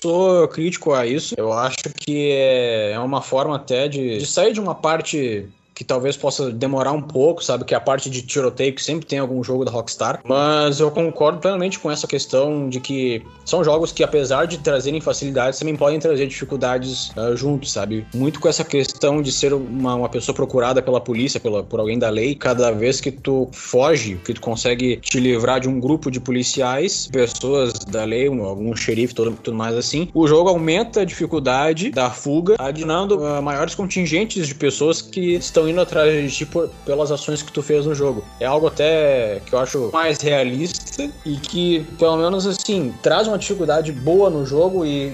[0.00, 1.34] sou crítico a isso.
[1.36, 5.48] Eu acho que é uma forma até de, de sair de uma parte
[5.82, 7.64] que talvez possa demorar um pouco, sabe?
[7.64, 10.20] Que a parte de tiroteio que sempre tem algum jogo da Rockstar.
[10.24, 15.00] Mas eu concordo plenamente com essa questão de que são jogos que, apesar de trazerem
[15.00, 18.06] facilidades, também podem trazer dificuldades uh, juntos, sabe?
[18.14, 21.98] Muito com essa questão de ser uma, uma pessoa procurada pela polícia, pela, por alguém
[21.98, 22.36] da lei.
[22.36, 27.08] Cada vez que tu foge, que tu consegue te livrar de um grupo de policiais,
[27.12, 32.08] pessoas da lei, algum xerife, tudo, tudo mais assim, o jogo aumenta a dificuldade da
[32.08, 37.42] fuga, adicionando uh, maiores contingentes de pessoas que estão indo atrás de por, pelas ações
[37.42, 38.24] que tu fez no jogo.
[38.38, 43.38] É algo até que eu acho mais realista e que, pelo menos assim, traz uma
[43.38, 45.12] dificuldade boa no jogo e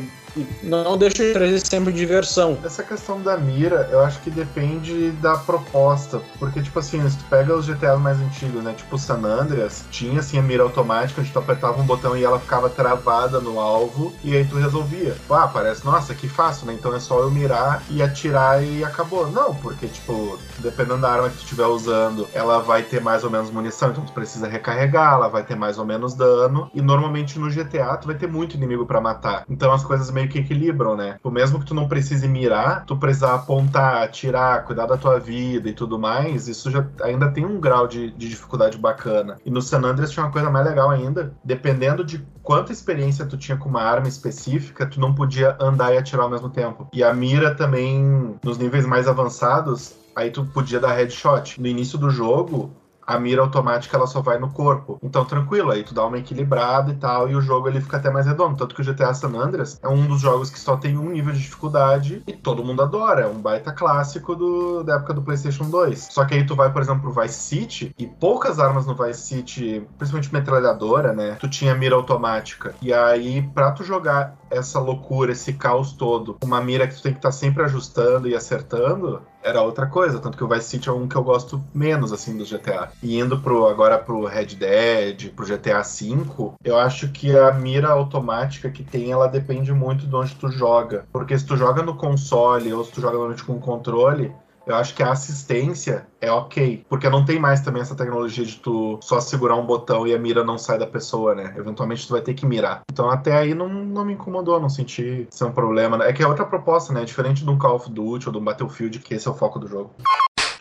[0.63, 2.59] não deixa de trazer sempre diversão.
[2.65, 6.21] Essa questão da mira, eu acho que depende da proposta.
[6.39, 8.75] Porque, tipo assim, se tu pega os GTAs mais antigos, né?
[8.77, 12.25] Tipo o San Andreas, tinha assim a mira automática, onde tu apertava um botão e
[12.25, 15.17] ela ficava travada no alvo, e aí tu resolvia.
[15.31, 16.75] Ah, parece, nossa, que fácil, né?
[16.75, 19.31] Então é só eu mirar e atirar e acabou.
[19.31, 23.31] Não, porque, tipo, dependendo da arma que tu estiver usando, ela vai ter mais ou
[23.31, 26.71] menos munição, então tu precisa recarregar, ela vai ter mais ou menos dano.
[26.75, 29.45] E normalmente no GTA tu vai ter muito inimigo para matar.
[29.49, 31.19] Então as coisas meio que equilibram, né?
[31.23, 35.69] O mesmo que tu não precise mirar, tu precisar apontar, atirar, cuidar da tua vida
[35.69, 39.37] e tudo mais, isso já ainda tem um grau de, de dificuldade bacana.
[39.45, 43.37] E no San Andreas tinha uma coisa mais legal ainda, dependendo de quanta experiência tu
[43.37, 46.89] tinha com uma arma específica, tu não podia andar e atirar ao mesmo tempo.
[46.93, 51.61] E a mira também, nos níveis mais avançados, aí tu podia dar headshot.
[51.61, 52.73] No início do jogo,
[53.09, 54.99] a mira automática ela só vai no corpo.
[55.03, 58.11] Então, tranquilo, aí tu dá uma equilibrada e tal, e o jogo ele fica até
[58.11, 58.55] mais redondo.
[58.55, 61.33] Tanto que o GTA San Andreas é um dos jogos que só tem um nível
[61.33, 63.23] de dificuldade e todo mundo adora.
[63.23, 66.09] É um baita clássico do, da época do PlayStation 2.
[66.11, 69.23] Só que aí tu vai, por exemplo, pro Vice City e poucas armas no Vice
[69.23, 71.39] City, principalmente metralhadora, né?
[71.41, 72.75] Tu tinha mira automática.
[72.83, 77.13] E aí, pra tu jogar essa loucura, esse caos todo, uma mira que tu tem
[77.13, 80.19] que estar tá sempre ajustando e acertando, era outra coisa.
[80.19, 82.91] Tanto que o Vice City é um que eu gosto menos, assim, do GTA.
[83.03, 87.89] E indo pro, agora pro Red Dead, pro GTA V, eu acho que a mira
[87.89, 91.07] automática que tem, ela depende muito de onde tu joga.
[91.13, 94.33] Porque se tu joga no console ou se tu joga normalmente com controle,
[94.69, 96.85] eu acho que a assistência é ok.
[96.89, 100.19] Porque não tem mais também essa tecnologia de tu só segurar um botão e a
[100.19, 101.55] mira não sai da pessoa, né?
[101.57, 102.83] Eventualmente tu vai ter que mirar.
[102.93, 106.05] Então até aí não, não me incomodou, não senti ser um problema.
[106.05, 107.05] É que é outra proposta, né?
[107.05, 109.59] Diferente de um Call of Duty ou de um Battlefield, que esse é o foco
[109.59, 109.91] do jogo.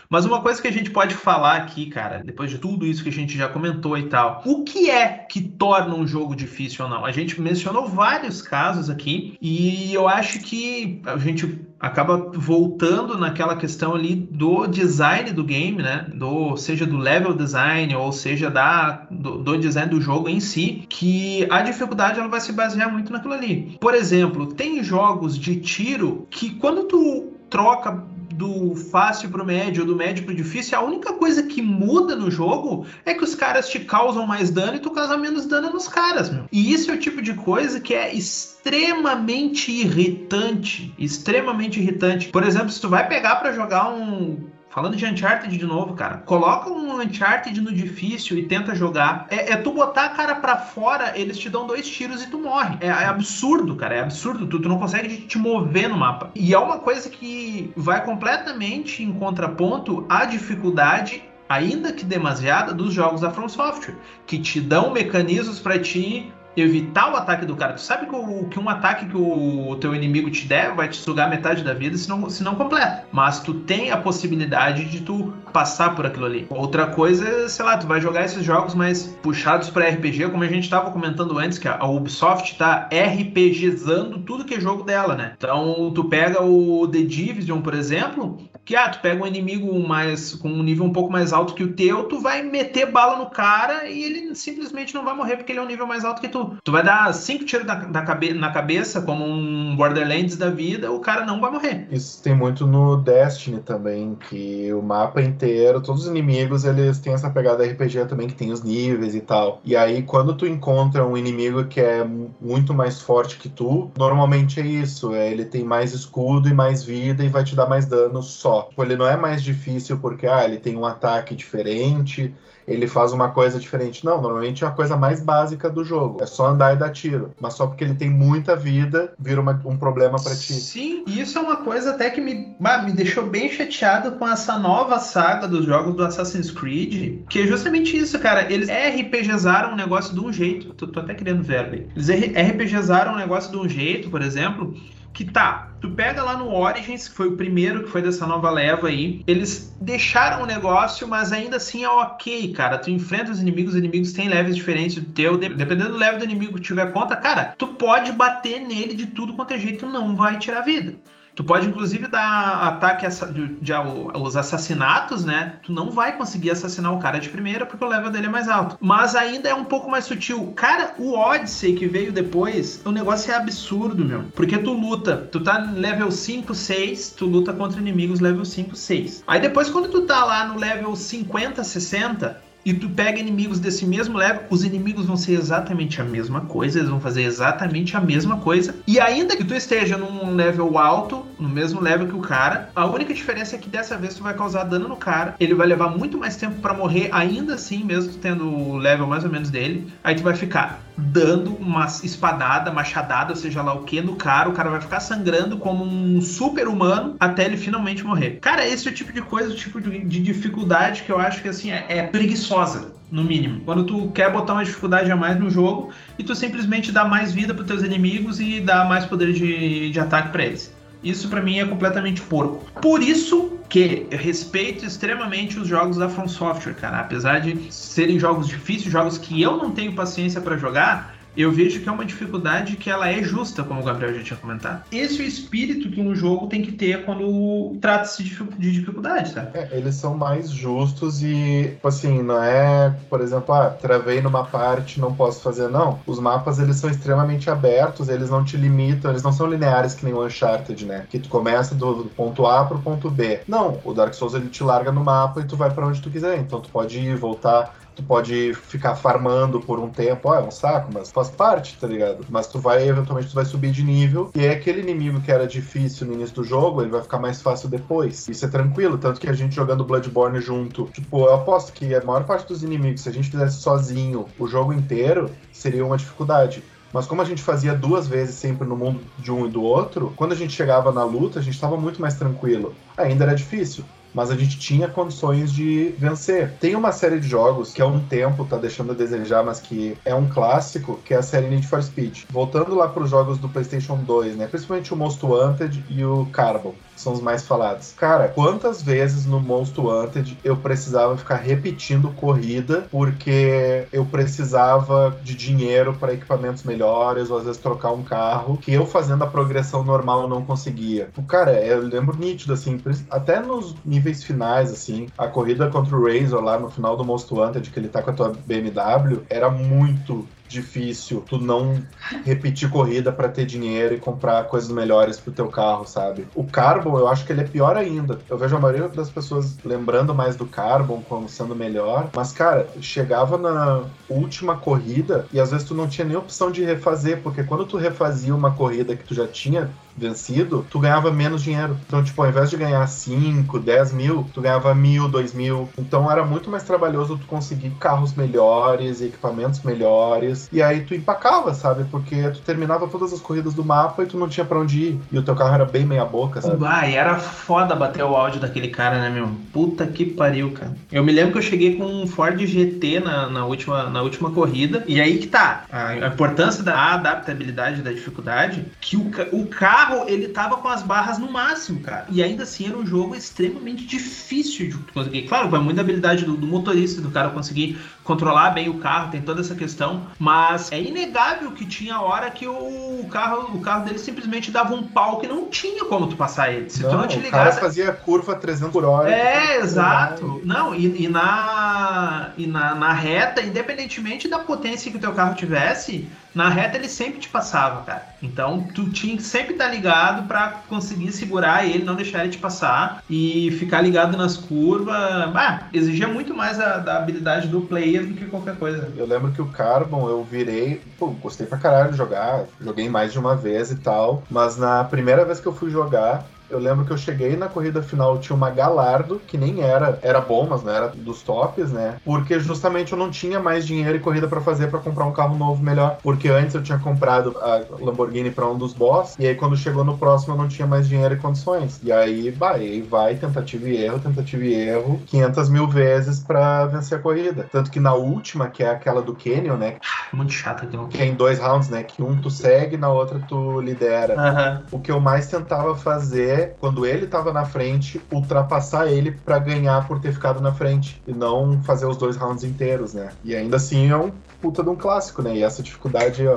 [0.10, 3.10] Mas uma coisa que a gente pode falar aqui, cara, depois de tudo isso que
[3.10, 6.92] a gente já comentou e tal, o que é que torna um jogo difícil ou
[6.92, 7.06] não?
[7.06, 13.56] A gente mencionou vários casos aqui e eu acho que a gente acaba voltando naquela
[13.56, 16.08] questão ali do design do game, né?
[16.14, 20.86] Do seja do level design ou seja da do, do, design do jogo em si,
[20.90, 23.78] que a dificuldade ela vai se basear muito naquilo ali.
[23.80, 28.04] Por exemplo, tem jogos de tiro que quando tu troca
[28.38, 32.86] do fácil pro médio, do médio pro difícil, a única coisa que muda no jogo
[33.04, 36.30] é que os caras te causam mais dano e tu causa menos dano nos caras,
[36.30, 36.46] meu.
[36.52, 42.30] E isso é o tipo de coisa que é extremamente irritante, extremamente irritante.
[42.30, 44.38] Por exemplo, se tu vai pegar para jogar um
[44.78, 49.26] Falando de Uncharted de novo, cara, coloca um Uncharted no difícil e tenta jogar.
[49.28, 52.38] É, é tu botar a cara para fora, eles te dão dois tiros e tu
[52.38, 52.78] morre.
[52.80, 54.46] É, é absurdo, cara, é absurdo.
[54.46, 56.30] Tu, tu, não consegue te mover no mapa.
[56.36, 62.94] E é uma coisa que vai completamente em contraponto à dificuldade ainda que demasiada, dos
[62.94, 63.96] jogos da From Software,
[64.28, 67.74] que te dão mecanismos para ti evitar o ataque do cara.
[67.74, 70.88] Tu sabe que, o, que um ataque que o, o, teu inimigo te der vai
[70.90, 73.06] te sugar metade da vida se não, se não completa.
[73.12, 76.48] Mas tu tem a possibilidade de tu passar por aquilo ali.
[76.50, 80.48] Outra coisa, sei lá, tu vai jogar esses jogos mais puxados para RPG, como a
[80.48, 85.34] gente estava comentando antes, que a Ubisoft tá RPGizando tudo que é jogo dela, né?
[85.38, 90.36] Então, tu pega o The Division, por exemplo, que ah, tu pega um inimigo mais
[90.36, 93.30] com um nível um pouco mais alto que o teu, tu vai meter bala no
[93.30, 96.28] cara e ele simplesmente não vai morrer porque ele é um nível mais alto que
[96.28, 96.47] tu.
[96.64, 100.92] Tu vai dar cinco tiros na, na, cabe na cabeça, como um Borderlands da vida,
[100.92, 101.88] o cara não vai morrer.
[101.92, 107.14] Isso tem muito no Destiny também, que o mapa inteiro, todos os inimigos, eles têm
[107.14, 109.62] essa pegada RPG também, que tem os níveis e tal.
[109.64, 112.04] E aí, quando tu encontra um inimigo que é
[112.42, 116.84] muito mais forte que tu, normalmente é isso, é, ele tem mais escudo e mais
[116.84, 118.64] vida e vai te dar mais dano só.
[118.64, 122.34] Tipo, ele não é mais difícil porque ah, ele tem um ataque diferente,
[122.68, 124.06] ele faz uma coisa diferente.
[124.06, 126.22] Não, normalmente é a coisa mais básica do jogo.
[126.22, 127.32] É só andar e dar tiro.
[127.40, 130.54] Mas só porque ele tem muita vida, vira uma, um problema para ti.
[130.54, 134.60] Sim, e isso é uma coisa até que me, me deixou bem chateado com essa
[134.60, 137.22] nova saga dos jogos do Assassin's Creed.
[137.30, 138.52] Que é justamente isso, cara.
[138.52, 140.74] Eles RPGizaram o negócio de um jeito.
[140.74, 141.88] Tô, tô até querendo aí.
[141.96, 144.76] Eles RPGizaram o negócio de um jeito, por exemplo,
[145.18, 148.52] que tá, tu pega lá no Origins, que foi o primeiro que foi dessa nova
[148.52, 152.78] leva aí, eles deixaram o negócio, mas ainda assim é ok, cara.
[152.78, 156.26] Tu enfrenta os inimigos, os inimigos têm levels diferentes do teu, dependendo do level do
[156.26, 160.16] inimigo que tiver conta, cara, tu pode bater nele de tudo quanto é jeito, não
[160.16, 160.94] vai tirar vida.
[161.38, 165.58] Tu pode, inclusive, dar ataque de, de, aos assassinatos, né?
[165.62, 168.50] Tu não vai conseguir assassinar o cara de primeira porque o level dele é mais
[168.50, 168.76] alto.
[168.82, 170.52] Mas ainda é um pouco mais sutil.
[170.56, 174.24] Cara, o Odyssey que veio depois, o negócio é absurdo, meu.
[174.34, 179.24] Porque tu luta, tu tá level 5, 6, tu luta contra inimigos level 5, 6.
[179.28, 183.86] Aí depois, quando tu tá lá no level 50, 60, e tu pega inimigos desse
[183.86, 188.02] mesmo level, os inimigos vão ser exatamente a mesma coisa, eles vão fazer exatamente a
[188.02, 188.76] mesma coisa.
[188.86, 192.86] E ainda que tu esteja num level alto, no mesmo level que o cara, a
[192.86, 195.88] única diferença é que dessa vez tu vai causar dano no cara, ele vai levar
[195.98, 199.90] muito mais tempo para morrer, ainda assim, mesmo tendo o level mais ou menos dele.
[200.04, 204.54] Aí tu vai ficar dando uma espadada, machadada, seja lá o que, no cara, o
[204.54, 208.40] cara vai ficar sangrando como um super humano até ele finalmente morrer.
[208.42, 211.42] Cara, esse é o tipo de coisa, o tipo de, de dificuldade que eu acho
[211.42, 212.08] que assim é, é
[212.58, 213.62] preguiçosa no mínimo.
[213.62, 217.32] Quando tu quer botar uma dificuldade a mais no jogo e tu simplesmente dá mais
[217.32, 220.76] vida para teus inimigos e dá mais poder de, de ataque para eles.
[221.04, 222.66] Isso para mim é completamente porco.
[222.82, 227.00] Por isso que eu respeito extremamente os jogos da From Software, cara.
[227.00, 231.80] Apesar de serem jogos difíceis, jogos que eu não tenho paciência para jogar, eu vejo
[231.82, 234.84] que é uma dificuldade que ela é justa, como o Gabriel já tinha comentado.
[234.92, 239.52] Esse é o espírito que um jogo tem que ter quando trata-se de dificuldade, sabe?
[239.54, 244.44] É, eles são mais justos e, tipo assim, não é, por exemplo, ah, travei numa
[244.46, 246.00] parte, não posso fazer, não.
[246.08, 250.06] Os mapas, eles são extremamente abertos, eles não te limitam, eles não são lineares que
[250.06, 251.06] nem o Uncharted, né?
[251.10, 253.42] Que tu começa do ponto A pro ponto B.
[253.48, 256.10] Não, o Dark Souls, ele te larga no mapa e tu vai para onde tu
[256.10, 256.40] quiser.
[256.40, 260.52] Então tu pode ir, voltar tu pode ficar farmando por um tempo, ó, é um
[260.52, 262.24] saco, mas faz parte, tá ligado?
[262.30, 265.48] Mas tu vai, eventualmente, tu vai subir de nível, e é aquele inimigo que era
[265.48, 268.28] difícil no início do jogo, ele vai ficar mais fácil depois.
[268.28, 272.04] Isso é tranquilo, tanto que a gente jogando Bloodborne junto, tipo, eu aposto que a
[272.04, 276.64] maior parte dos inimigos, se a gente fizesse sozinho o jogo inteiro, seria uma dificuldade.
[276.94, 280.14] Mas como a gente fazia duas vezes sempre no mundo de um e do outro,
[280.16, 282.74] quando a gente chegava na luta, a gente estava muito mais tranquilo.
[282.96, 286.54] Ainda era difícil, mas a gente tinha condições de vencer.
[286.60, 289.98] Tem uma série de jogos que há um tempo tá deixando a desejar, mas que
[290.06, 292.24] é um clássico, que é a série Need for Speed.
[292.30, 294.48] Voltando lá para os jogos do PlayStation 2, né?
[294.48, 297.94] Principalmente o Most Wanted e o Carbon são os mais falados.
[297.96, 305.36] Cara, quantas vezes no Most Wanted eu precisava ficar repetindo corrida porque eu precisava de
[305.36, 309.84] dinheiro para equipamentos melhores ou às vezes trocar um carro que eu fazendo a progressão
[309.84, 311.10] normal não conseguia.
[311.18, 316.06] O cara, eu lembro nítido assim, até nos níveis finais assim, a corrida contra o
[316.06, 319.50] Razor lá no final do Most Wanted que ele tá com a tua BMW era
[319.50, 321.82] muito difícil tu não
[322.26, 326.28] repetir corrida para ter dinheiro e comprar coisas melhores pro teu carro, sabe?
[326.36, 328.20] O Carbon, eu acho que ele é pior ainda.
[328.30, 332.68] Eu vejo a maioria das pessoas lembrando mais do Carbon como sendo melhor, mas cara,
[332.80, 337.44] chegava na última corrida e às vezes tu não tinha nem opção de refazer, porque
[337.44, 341.78] quando tu refazia uma corrida que tu já tinha vencido, tu ganhava menos dinheiro.
[341.88, 345.70] Então, tipo, ao invés de ganhar 5, 10 mil, tu ganhava mil, 2 mil.
[345.78, 350.48] Então era muito mais trabalhoso tu conseguir carros melhores, equipamentos melhores.
[350.52, 351.86] E aí tu empacava, sabe?
[351.86, 355.00] Porque tu terminava todas as corridas do mapa e tu não tinha para onde ir.
[355.12, 356.64] E o teu carro era bem meia boca, sabe?
[356.66, 359.30] Ah, e era foda bater o áudio daquele cara, né, meu?
[359.52, 360.76] Puta que pariu, cara.
[360.92, 364.32] Eu me lembro que eu cheguei com um Ford GT na, na, última, na última
[364.32, 364.84] corrida.
[364.88, 365.64] E aí que tá.
[365.72, 370.68] A, a importância da adaptabilidade da dificuldade, que o, o carro carro, ele tava com
[370.68, 372.06] as barras no máximo, cara.
[372.10, 375.24] E ainda assim era um jogo extremamente difícil de conseguir.
[375.24, 379.12] Claro, vai muito da habilidade do, do, motorista, do cara conseguir controlar bem o carro,
[379.12, 380.08] tem toda essa questão.
[380.18, 384.84] Mas é inegável que tinha hora que o carro, o carro dele simplesmente dava um
[384.84, 386.70] pau que não tinha como tu passar ele.
[386.70, 387.28] Se não, tu não te ligasse...
[387.28, 389.14] O cara fazia curva 300 por hora.
[389.14, 390.42] É, exato.
[390.46, 395.36] Não, e, e, na, e na, na reta, independentemente da potência que o teu carro
[395.36, 398.06] tivesse, na reta ele sempre te passava, cara.
[398.22, 402.38] Então tu tinha que sempre estar ligado para conseguir segurar ele, não deixar ele te
[402.38, 404.96] passar e ficar ligado nas curvas.
[405.36, 408.94] Ah, exigia muito mais a, da habilidade do player do que qualquer coisa.
[408.96, 413.12] Eu lembro que o Carbon eu virei, pô, gostei pra caralho de jogar, joguei mais
[413.12, 416.86] de uma vez e tal, mas na primeira vez que eu fui jogar, eu lembro
[416.86, 420.64] que eu cheguei na corrida final, tinha uma Galardo, que nem era, era bom, mas
[420.64, 421.98] não era dos tops, né?
[422.04, 425.38] Porque justamente eu não tinha mais dinheiro e corrida para fazer para comprar um carro
[425.38, 425.98] novo melhor.
[426.02, 429.84] Porque antes eu tinha comprado a Lamborghini para um dos boss, e aí quando chegou
[429.84, 431.80] no próximo eu não tinha mais dinheiro e condições.
[431.84, 436.66] E aí vai, aí vai, tentativa e erro, tentativa e erro, 500 mil vezes para
[436.66, 437.48] vencer a corrida.
[437.52, 439.76] Tanto que na última, que é aquela do Canyon, né?
[440.14, 440.88] Muito chata aquilo.
[440.88, 441.84] Que é em dois rounds, né?
[441.84, 444.16] Que um tu segue, na outra tu lidera.
[444.16, 444.78] Uhum.
[444.78, 449.88] O que eu mais tentava fazer quando ele estava na frente, ultrapassar ele para ganhar
[449.88, 453.10] por ter ficado na frente e não fazer os dois rounds inteiros, né?
[453.24, 455.36] E ainda assim é um puta de um clássico, né?
[455.36, 456.36] E essa dificuldade, ó,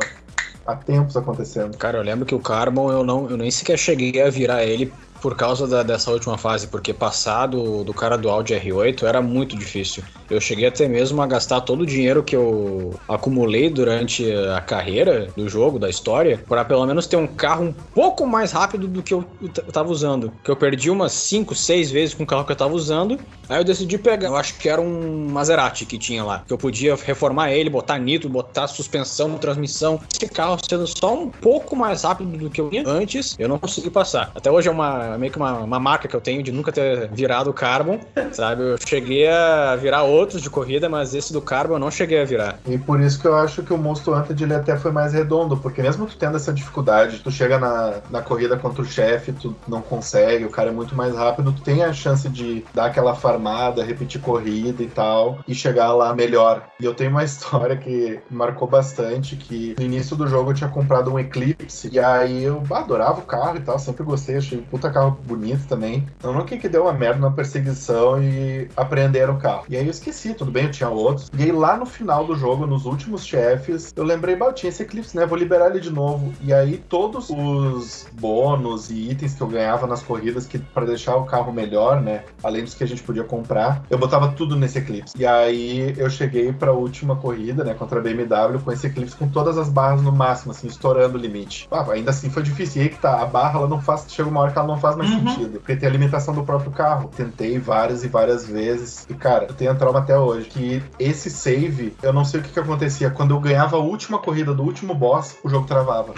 [0.66, 1.76] há tempos acontecendo.
[1.76, 4.92] Cara, eu lembro que o Carbon eu não eu nem sequer cheguei a virar ele
[5.20, 9.20] por causa da, dessa última fase, porque passar do, do cara do Audi R8 era
[9.20, 10.02] muito difícil.
[10.28, 15.28] Eu cheguei até mesmo a gastar todo o dinheiro que eu acumulei durante a carreira
[15.36, 19.02] do jogo, da história, para pelo menos ter um carro um pouco mais rápido do
[19.02, 20.32] que eu, eu tava usando.
[20.44, 23.18] Que eu perdi umas 5, 6 vezes com o carro que eu tava usando.
[23.48, 26.58] Aí eu decidi pegar, eu acho que era um Maserati que tinha lá, que eu
[26.58, 30.00] podia reformar ele, botar nitro, botar suspensão, transmissão.
[30.14, 33.58] Esse carro sendo só um pouco mais rápido do que eu ia antes, eu não
[33.58, 34.30] consegui passar.
[34.34, 37.08] Até hoje é uma meio que uma, uma marca que eu tenho de nunca ter
[37.12, 38.00] virado Carbon,
[38.32, 38.62] sabe?
[38.62, 42.24] Eu cheguei a virar outros de corrida, mas esse do Carbon eu não cheguei a
[42.24, 42.58] virar.
[42.66, 45.56] E por isso que eu acho que o Monster Hunter ele até foi mais redondo,
[45.56, 49.54] porque mesmo tu tendo essa dificuldade, tu chega na, na corrida contra o chefe, tu
[49.66, 53.14] não consegue, o cara é muito mais rápido, tu tem a chance de dar aquela
[53.14, 56.68] farmada, repetir corrida e tal, e chegar lá melhor.
[56.78, 60.70] E eu tenho uma história que marcou bastante, que no início do jogo eu tinha
[60.70, 64.90] comprado um Eclipse, e aí eu adorava o carro e tal, sempre gostei, achei puta
[64.90, 66.06] carro bonito também.
[66.22, 69.64] Não que que deu uma merda na perseguição e apreenderam o carro.
[69.68, 71.30] E aí eu esqueci, tudo bem, eu tinha outros.
[71.38, 74.82] E aí lá no final do jogo, nos últimos chefes, eu lembrei, bah, tinha esse
[74.82, 75.26] Eclipse, né?
[75.26, 76.32] Vou liberar ele de novo.
[76.42, 81.16] E aí todos os bônus e itens que eu ganhava nas corridas que para deixar
[81.16, 82.24] o carro melhor, né?
[82.42, 85.14] Além dos que a gente podia comprar, eu botava tudo nesse Eclipse.
[85.16, 89.16] E aí eu cheguei para a última corrida, né, contra a BMW com esse Eclipse
[89.16, 91.68] com todas as barras no máximo, assim, estourando o limite.
[91.70, 92.82] Ah, ainda assim foi difícil.
[92.82, 94.78] E aí que tá, a barra ela não faz, chega uma hora que ela não
[94.78, 95.28] faz mais uhum.
[95.28, 97.10] sentido, porque tem a limitação do próprio carro.
[97.16, 101.30] Tentei várias e várias vezes e cara, eu tenho a trauma até hoje que esse
[101.30, 104.62] save, eu não sei o que que acontecia quando eu ganhava a última corrida do
[104.62, 106.12] último boss, o jogo travava.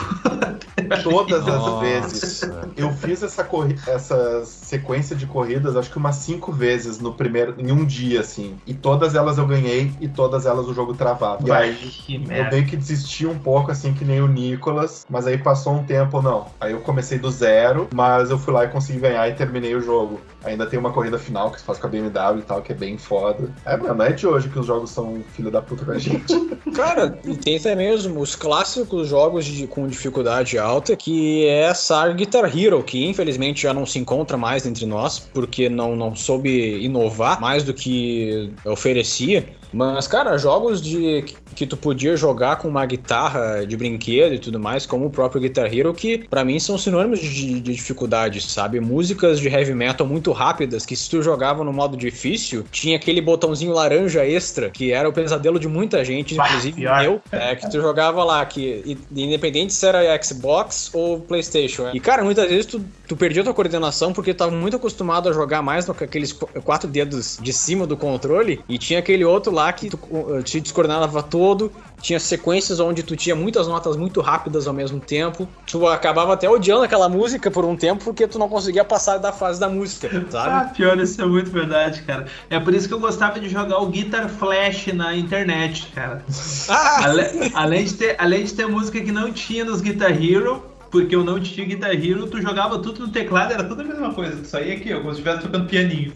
[1.02, 2.42] Todas as vezes.
[2.76, 3.46] Eu fiz essa,
[3.86, 8.56] essa sequência de corridas, acho que umas cinco vezes no primeiro, em um dia, assim.
[8.66, 11.46] E todas elas eu ganhei e todas elas o jogo travava.
[11.46, 15.38] e aí eu meio que desisti um pouco, assim, que nem o Nicolas, mas aí
[15.38, 16.46] passou um tempo, não.
[16.60, 19.80] Aí eu comecei do zero, mas eu fui lá e consegui ganhar e terminei o
[19.80, 20.20] jogo.
[20.44, 22.74] Ainda tem uma corrida final que se faz com a BMW e tal, que é
[22.74, 23.48] bem foda.
[23.64, 25.98] É, mano, não é de hoje que os jogos são filho da puta com a
[25.98, 26.34] gente.
[26.74, 32.08] Cara, e tem até mesmo os clássicos jogos de, com dificuldade alta, que é essa
[32.12, 36.82] Guitar Hero, que infelizmente já não se encontra mais entre nós, porque não, não soube
[36.82, 39.46] inovar mais do que oferecia.
[39.72, 44.58] Mas, cara, jogos de que tu podia jogar com uma guitarra de brinquedo e tudo
[44.58, 48.80] mais, como o próprio Guitar Hero, que para mim são sinônimos de, de, dificuldade, sabe?
[48.80, 53.20] Músicas de heavy metal muito rápidas, que se tu jogava no modo difícil, tinha aquele
[53.20, 57.70] botãozinho laranja extra, que era o pesadelo de muita gente, inclusive bah, eu, é, que
[57.70, 61.88] tu jogava lá, que independente se era Xbox ou Playstation.
[61.88, 61.90] É.
[61.94, 65.32] E, cara, muitas vezes tu, tu perdia tua coordenação porque tu tava muito acostumado a
[65.32, 69.61] jogar mais com aqueles quatro dedos de cima do controle, e tinha aquele outro lá
[69.70, 69.98] que tu
[70.42, 75.48] te descoordenava todo, tinha sequências onde tu tinha muitas notas muito rápidas ao mesmo tempo.
[75.66, 79.32] Tu acabava até odiando aquela música por um tempo porque tu não conseguia passar da
[79.32, 80.50] fase da música, sabe?
[80.50, 82.26] Ah, pior, isso é muito verdade, cara.
[82.50, 86.24] É por isso que eu gostava de jogar o Guitar Flash na internet, cara.
[86.68, 87.04] Ah!
[87.04, 91.16] Ale, além, de ter, além de ter música que não tinha nos Guitar Hero, porque
[91.16, 94.36] eu não tinha Guitar Hero, tu jogava tudo no teclado, era tudo a mesma coisa.
[94.36, 96.12] Tu saía aqui, como se estivesse tocando pianinho.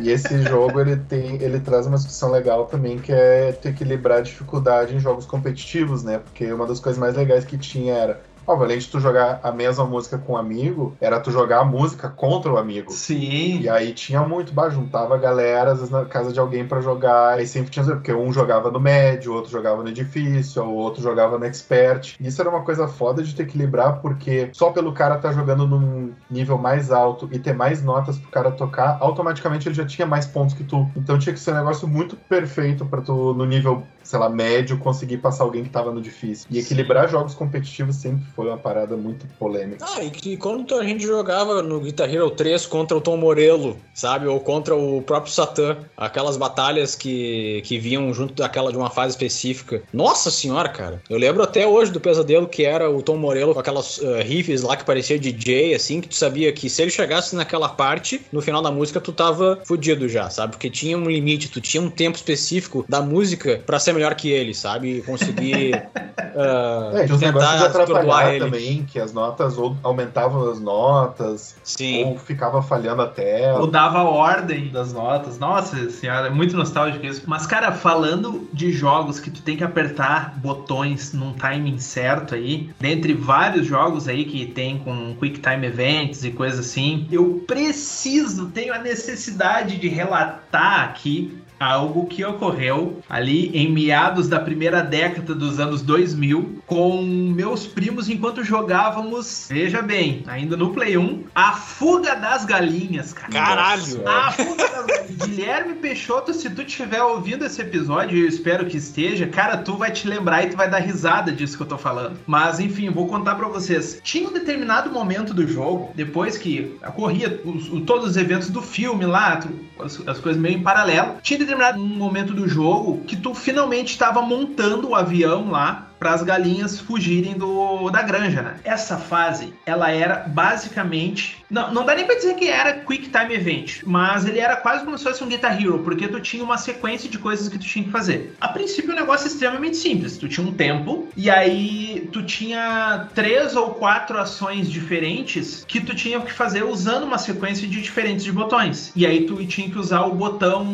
[0.00, 4.18] E esse jogo ele tem, ele traz uma discussão legal também, que é tu equilibrar
[4.18, 6.18] a dificuldade em jogos competitivos, né?
[6.18, 8.20] Porque uma das coisas mais legais que tinha era
[8.52, 12.52] De tu jogar a mesma música com um amigo, era tu jogar a música contra
[12.52, 12.92] o amigo.
[12.92, 13.60] Sim.
[13.60, 16.80] E aí tinha muito, bah, juntava a galera, às vezes na casa de alguém para
[16.80, 20.74] jogar, e sempre tinha, porque um jogava no médio, o outro jogava no difícil, o
[20.74, 22.16] outro jogava no expert.
[22.20, 25.34] E isso era uma coisa foda de te equilibrar, porque só pelo cara estar tá
[25.34, 29.86] jogando num nível mais alto e ter mais notas pro cara tocar, automaticamente ele já
[29.86, 30.88] tinha mais pontos que tu.
[30.96, 34.78] Então tinha que ser um negócio muito perfeito para tu, no nível sei lá, médio,
[34.78, 36.46] conseguir passar alguém que tava no difícil.
[36.50, 39.84] E equilibrar jogos competitivos sempre foi uma parada muito polêmica.
[39.88, 43.76] Ah, e que quando a gente jogava no Guitar Hero 3 contra o Tom Morello,
[43.94, 44.26] sabe?
[44.26, 49.10] Ou contra o próprio Satã, aquelas batalhas que, que vinham junto daquela de uma fase
[49.12, 49.82] específica.
[49.92, 51.02] Nossa senhora, cara.
[51.08, 54.62] Eu lembro até hoje do pesadelo que era o Tom Morello com aquelas uh, riffs
[54.62, 58.40] lá que parecia DJ, assim, que tu sabia que se ele chegasse naquela parte, no
[58.40, 60.52] final da música tu tava fudido já, sabe?
[60.52, 64.14] Porque tinha um limite, tu tinha um tempo específico da música para ser ser melhor
[64.14, 65.02] que ele, sabe?
[65.02, 68.44] Conseguir uh, é, tentar atrapalhar ele.
[68.44, 72.04] também, que as notas ou aumentavam as notas, Sim.
[72.04, 73.60] ou ficava falhando a tela.
[73.60, 75.38] Ou dava a ordem das notas.
[75.38, 77.22] Nossa senhora, é muito nostálgico isso.
[77.26, 82.70] Mas, cara, falando de jogos que tu tem que apertar botões num timing certo aí,
[82.80, 88.46] dentre vários jogos aí que tem com Quick Time Events e coisas assim, eu preciso,
[88.46, 95.34] tenho a necessidade de relatar aqui algo que ocorreu ali em meados da primeira década
[95.34, 101.52] dos anos 2000 com meus primos enquanto jogávamos, veja bem, ainda no Play 1, a
[101.52, 103.32] Fuga das Galinhas, cara.
[103.32, 104.08] Caralho!
[104.08, 105.22] A Fuga das Galinhas.
[105.26, 109.90] Guilherme Peixoto, se tu estiver ouvindo esse episódio, eu espero que esteja, cara, tu vai
[109.90, 112.18] te lembrar e tu vai dar risada disso que eu tô falando.
[112.26, 114.00] Mas enfim, vou contar para vocês.
[114.02, 119.04] Tinha um determinado momento do jogo, depois que ocorria os, todos os eventos do filme
[119.04, 119.40] lá,
[119.80, 124.22] as, as, coisas meio em paralelo, tinha determinado momento do jogo que tu finalmente estava
[124.22, 128.56] montando o avião lá para as galinhas fugirem do, da granja, né?
[128.64, 131.36] Essa fase, ela era basicamente.
[131.48, 134.84] Não, não dá nem para dizer que era Quick Time Event, mas ele era quase
[134.84, 137.64] como se fosse um Guitar Hero, porque tu tinha uma sequência de coisas que tu
[137.64, 138.34] tinha que fazer.
[138.40, 140.18] A princípio, o negócio é extremamente simples.
[140.18, 145.94] Tu tinha um tempo, e aí tu tinha três ou quatro ações diferentes que tu
[145.94, 148.90] tinha que fazer usando uma sequência de diferentes de botões.
[148.96, 150.66] E aí tu tinha que usar o botão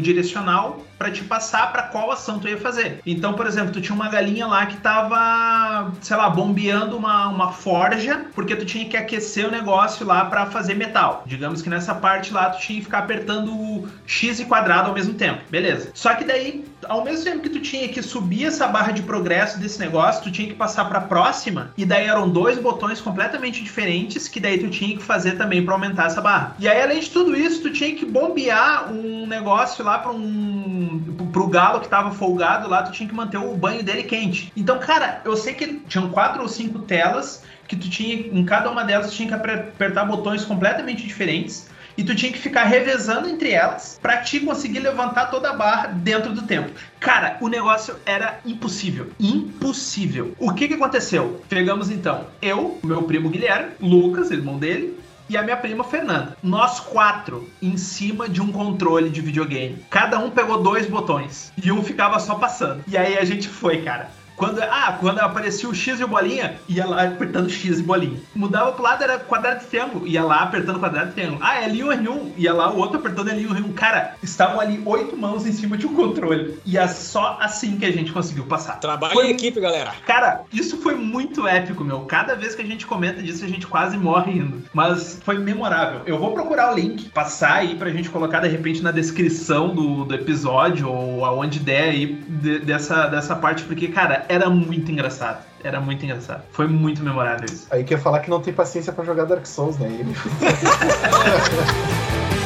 [0.00, 3.00] direcional para te passar para qual ação tu ia fazer.
[3.06, 7.52] Então, por exemplo, tu tinha uma galinha lá que tava, sei lá, bombeando uma, uma
[7.52, 11.22] forja, porque tu tinha que aquecer o negócio lá para fazer metal.
[11.24, 15.14] Digamos que nessa parte lá tu tinha que ficar apertando X e quadrado ao mesmo
[15.14, 15.40] tempo.
[15.48, 15.90] Beleza.
[15.94, 19.58] Só que daí, ao mesmo tempo que tu tinha que subir essa barra de progresso
[19.58, 24.28] desse negócio, tu tinha que passar para próxima, e daí eram dois botões completamente diferentes
[24.28, 26.54] que daí tu tinha que fazer também para aumentar essa barra.
[26.58, 30.89] E aí, além de tudo isso, tu tinha que bombear um negócio lá para um
[31.32, 34.52] pro galo que tava folgado lá, tu tinha que manter o banho dele quente.
[34.56, 38.70] Então, cara, eu sei que tinham quatro ou cinco telas que tu tinha, em cada
[38.70, 43.28] uma delas tu tinha que apertar botões completamente diferentes e tu tinha que ficar revezando
[43.28, 46.70] entre elas para te conseguir levantar toda a barra dentro do tempo.
[46.98, 49.10] Cara, o negócio era impossível.
[49.20, 50.34] Impossível.
[50.38, 51.42] O que que aconteceu?
[51.48, 54.98] Pegamos então eu, meu primo Guilherme, Lucas, irmão dele,
[55.30, 56.36] e a minha prima Fernanda.
[56.42, 59.84] Nós quatro em cima de um controle de videogame.
[59.88, 62.82] Cada um pegou dois botões e um ficava só passando.
[62.88, 64.10] E aí a gente foi, cara.
[64.40, 68.18] Quando, ah, quando aparecia o X e o bolinha, ia lá apertando X e bolinha.
[68.34, 71.40] Mudava pro lado, era quadrado e triângulo, ia lá apertando quadrado e triângulo.
[71.42, 73.74] Ah, é L1, R1, ia lá o outro apertando L1, R1.
[73.74, 76.58] Cara, estavam ali oito mãos em cima de um controle.
[76.64, 78.80] E é só assim que a gente conseguiu passar.
[78.80, 79.26] Trabalho foi...
[79.26, 79.92] em equipe, galera.
[80.06, 82.00] Cara, isso foi muito épico, meu.
[82.06, 84.62] Cada vez que a gente comenta disso, a gente quase morre indo.
[84.72, 86.00] Mas foi memorável.
[86.06, 90.06] Eu vou procurar o link, passar aí pra gente colocar de repente na descrição do,
[90.06, 95.44] do episódio ou aonde der aí de, dessa, dessa parte, porque, cara, era muito engraçado.
[95.62, 96.44] Era muito engraçado.
[96.52, 97.66] Foi muito memorável isso.
[97.70, 99.90] Aí quer falar que não tem paciência para jogar Dark Souls, né?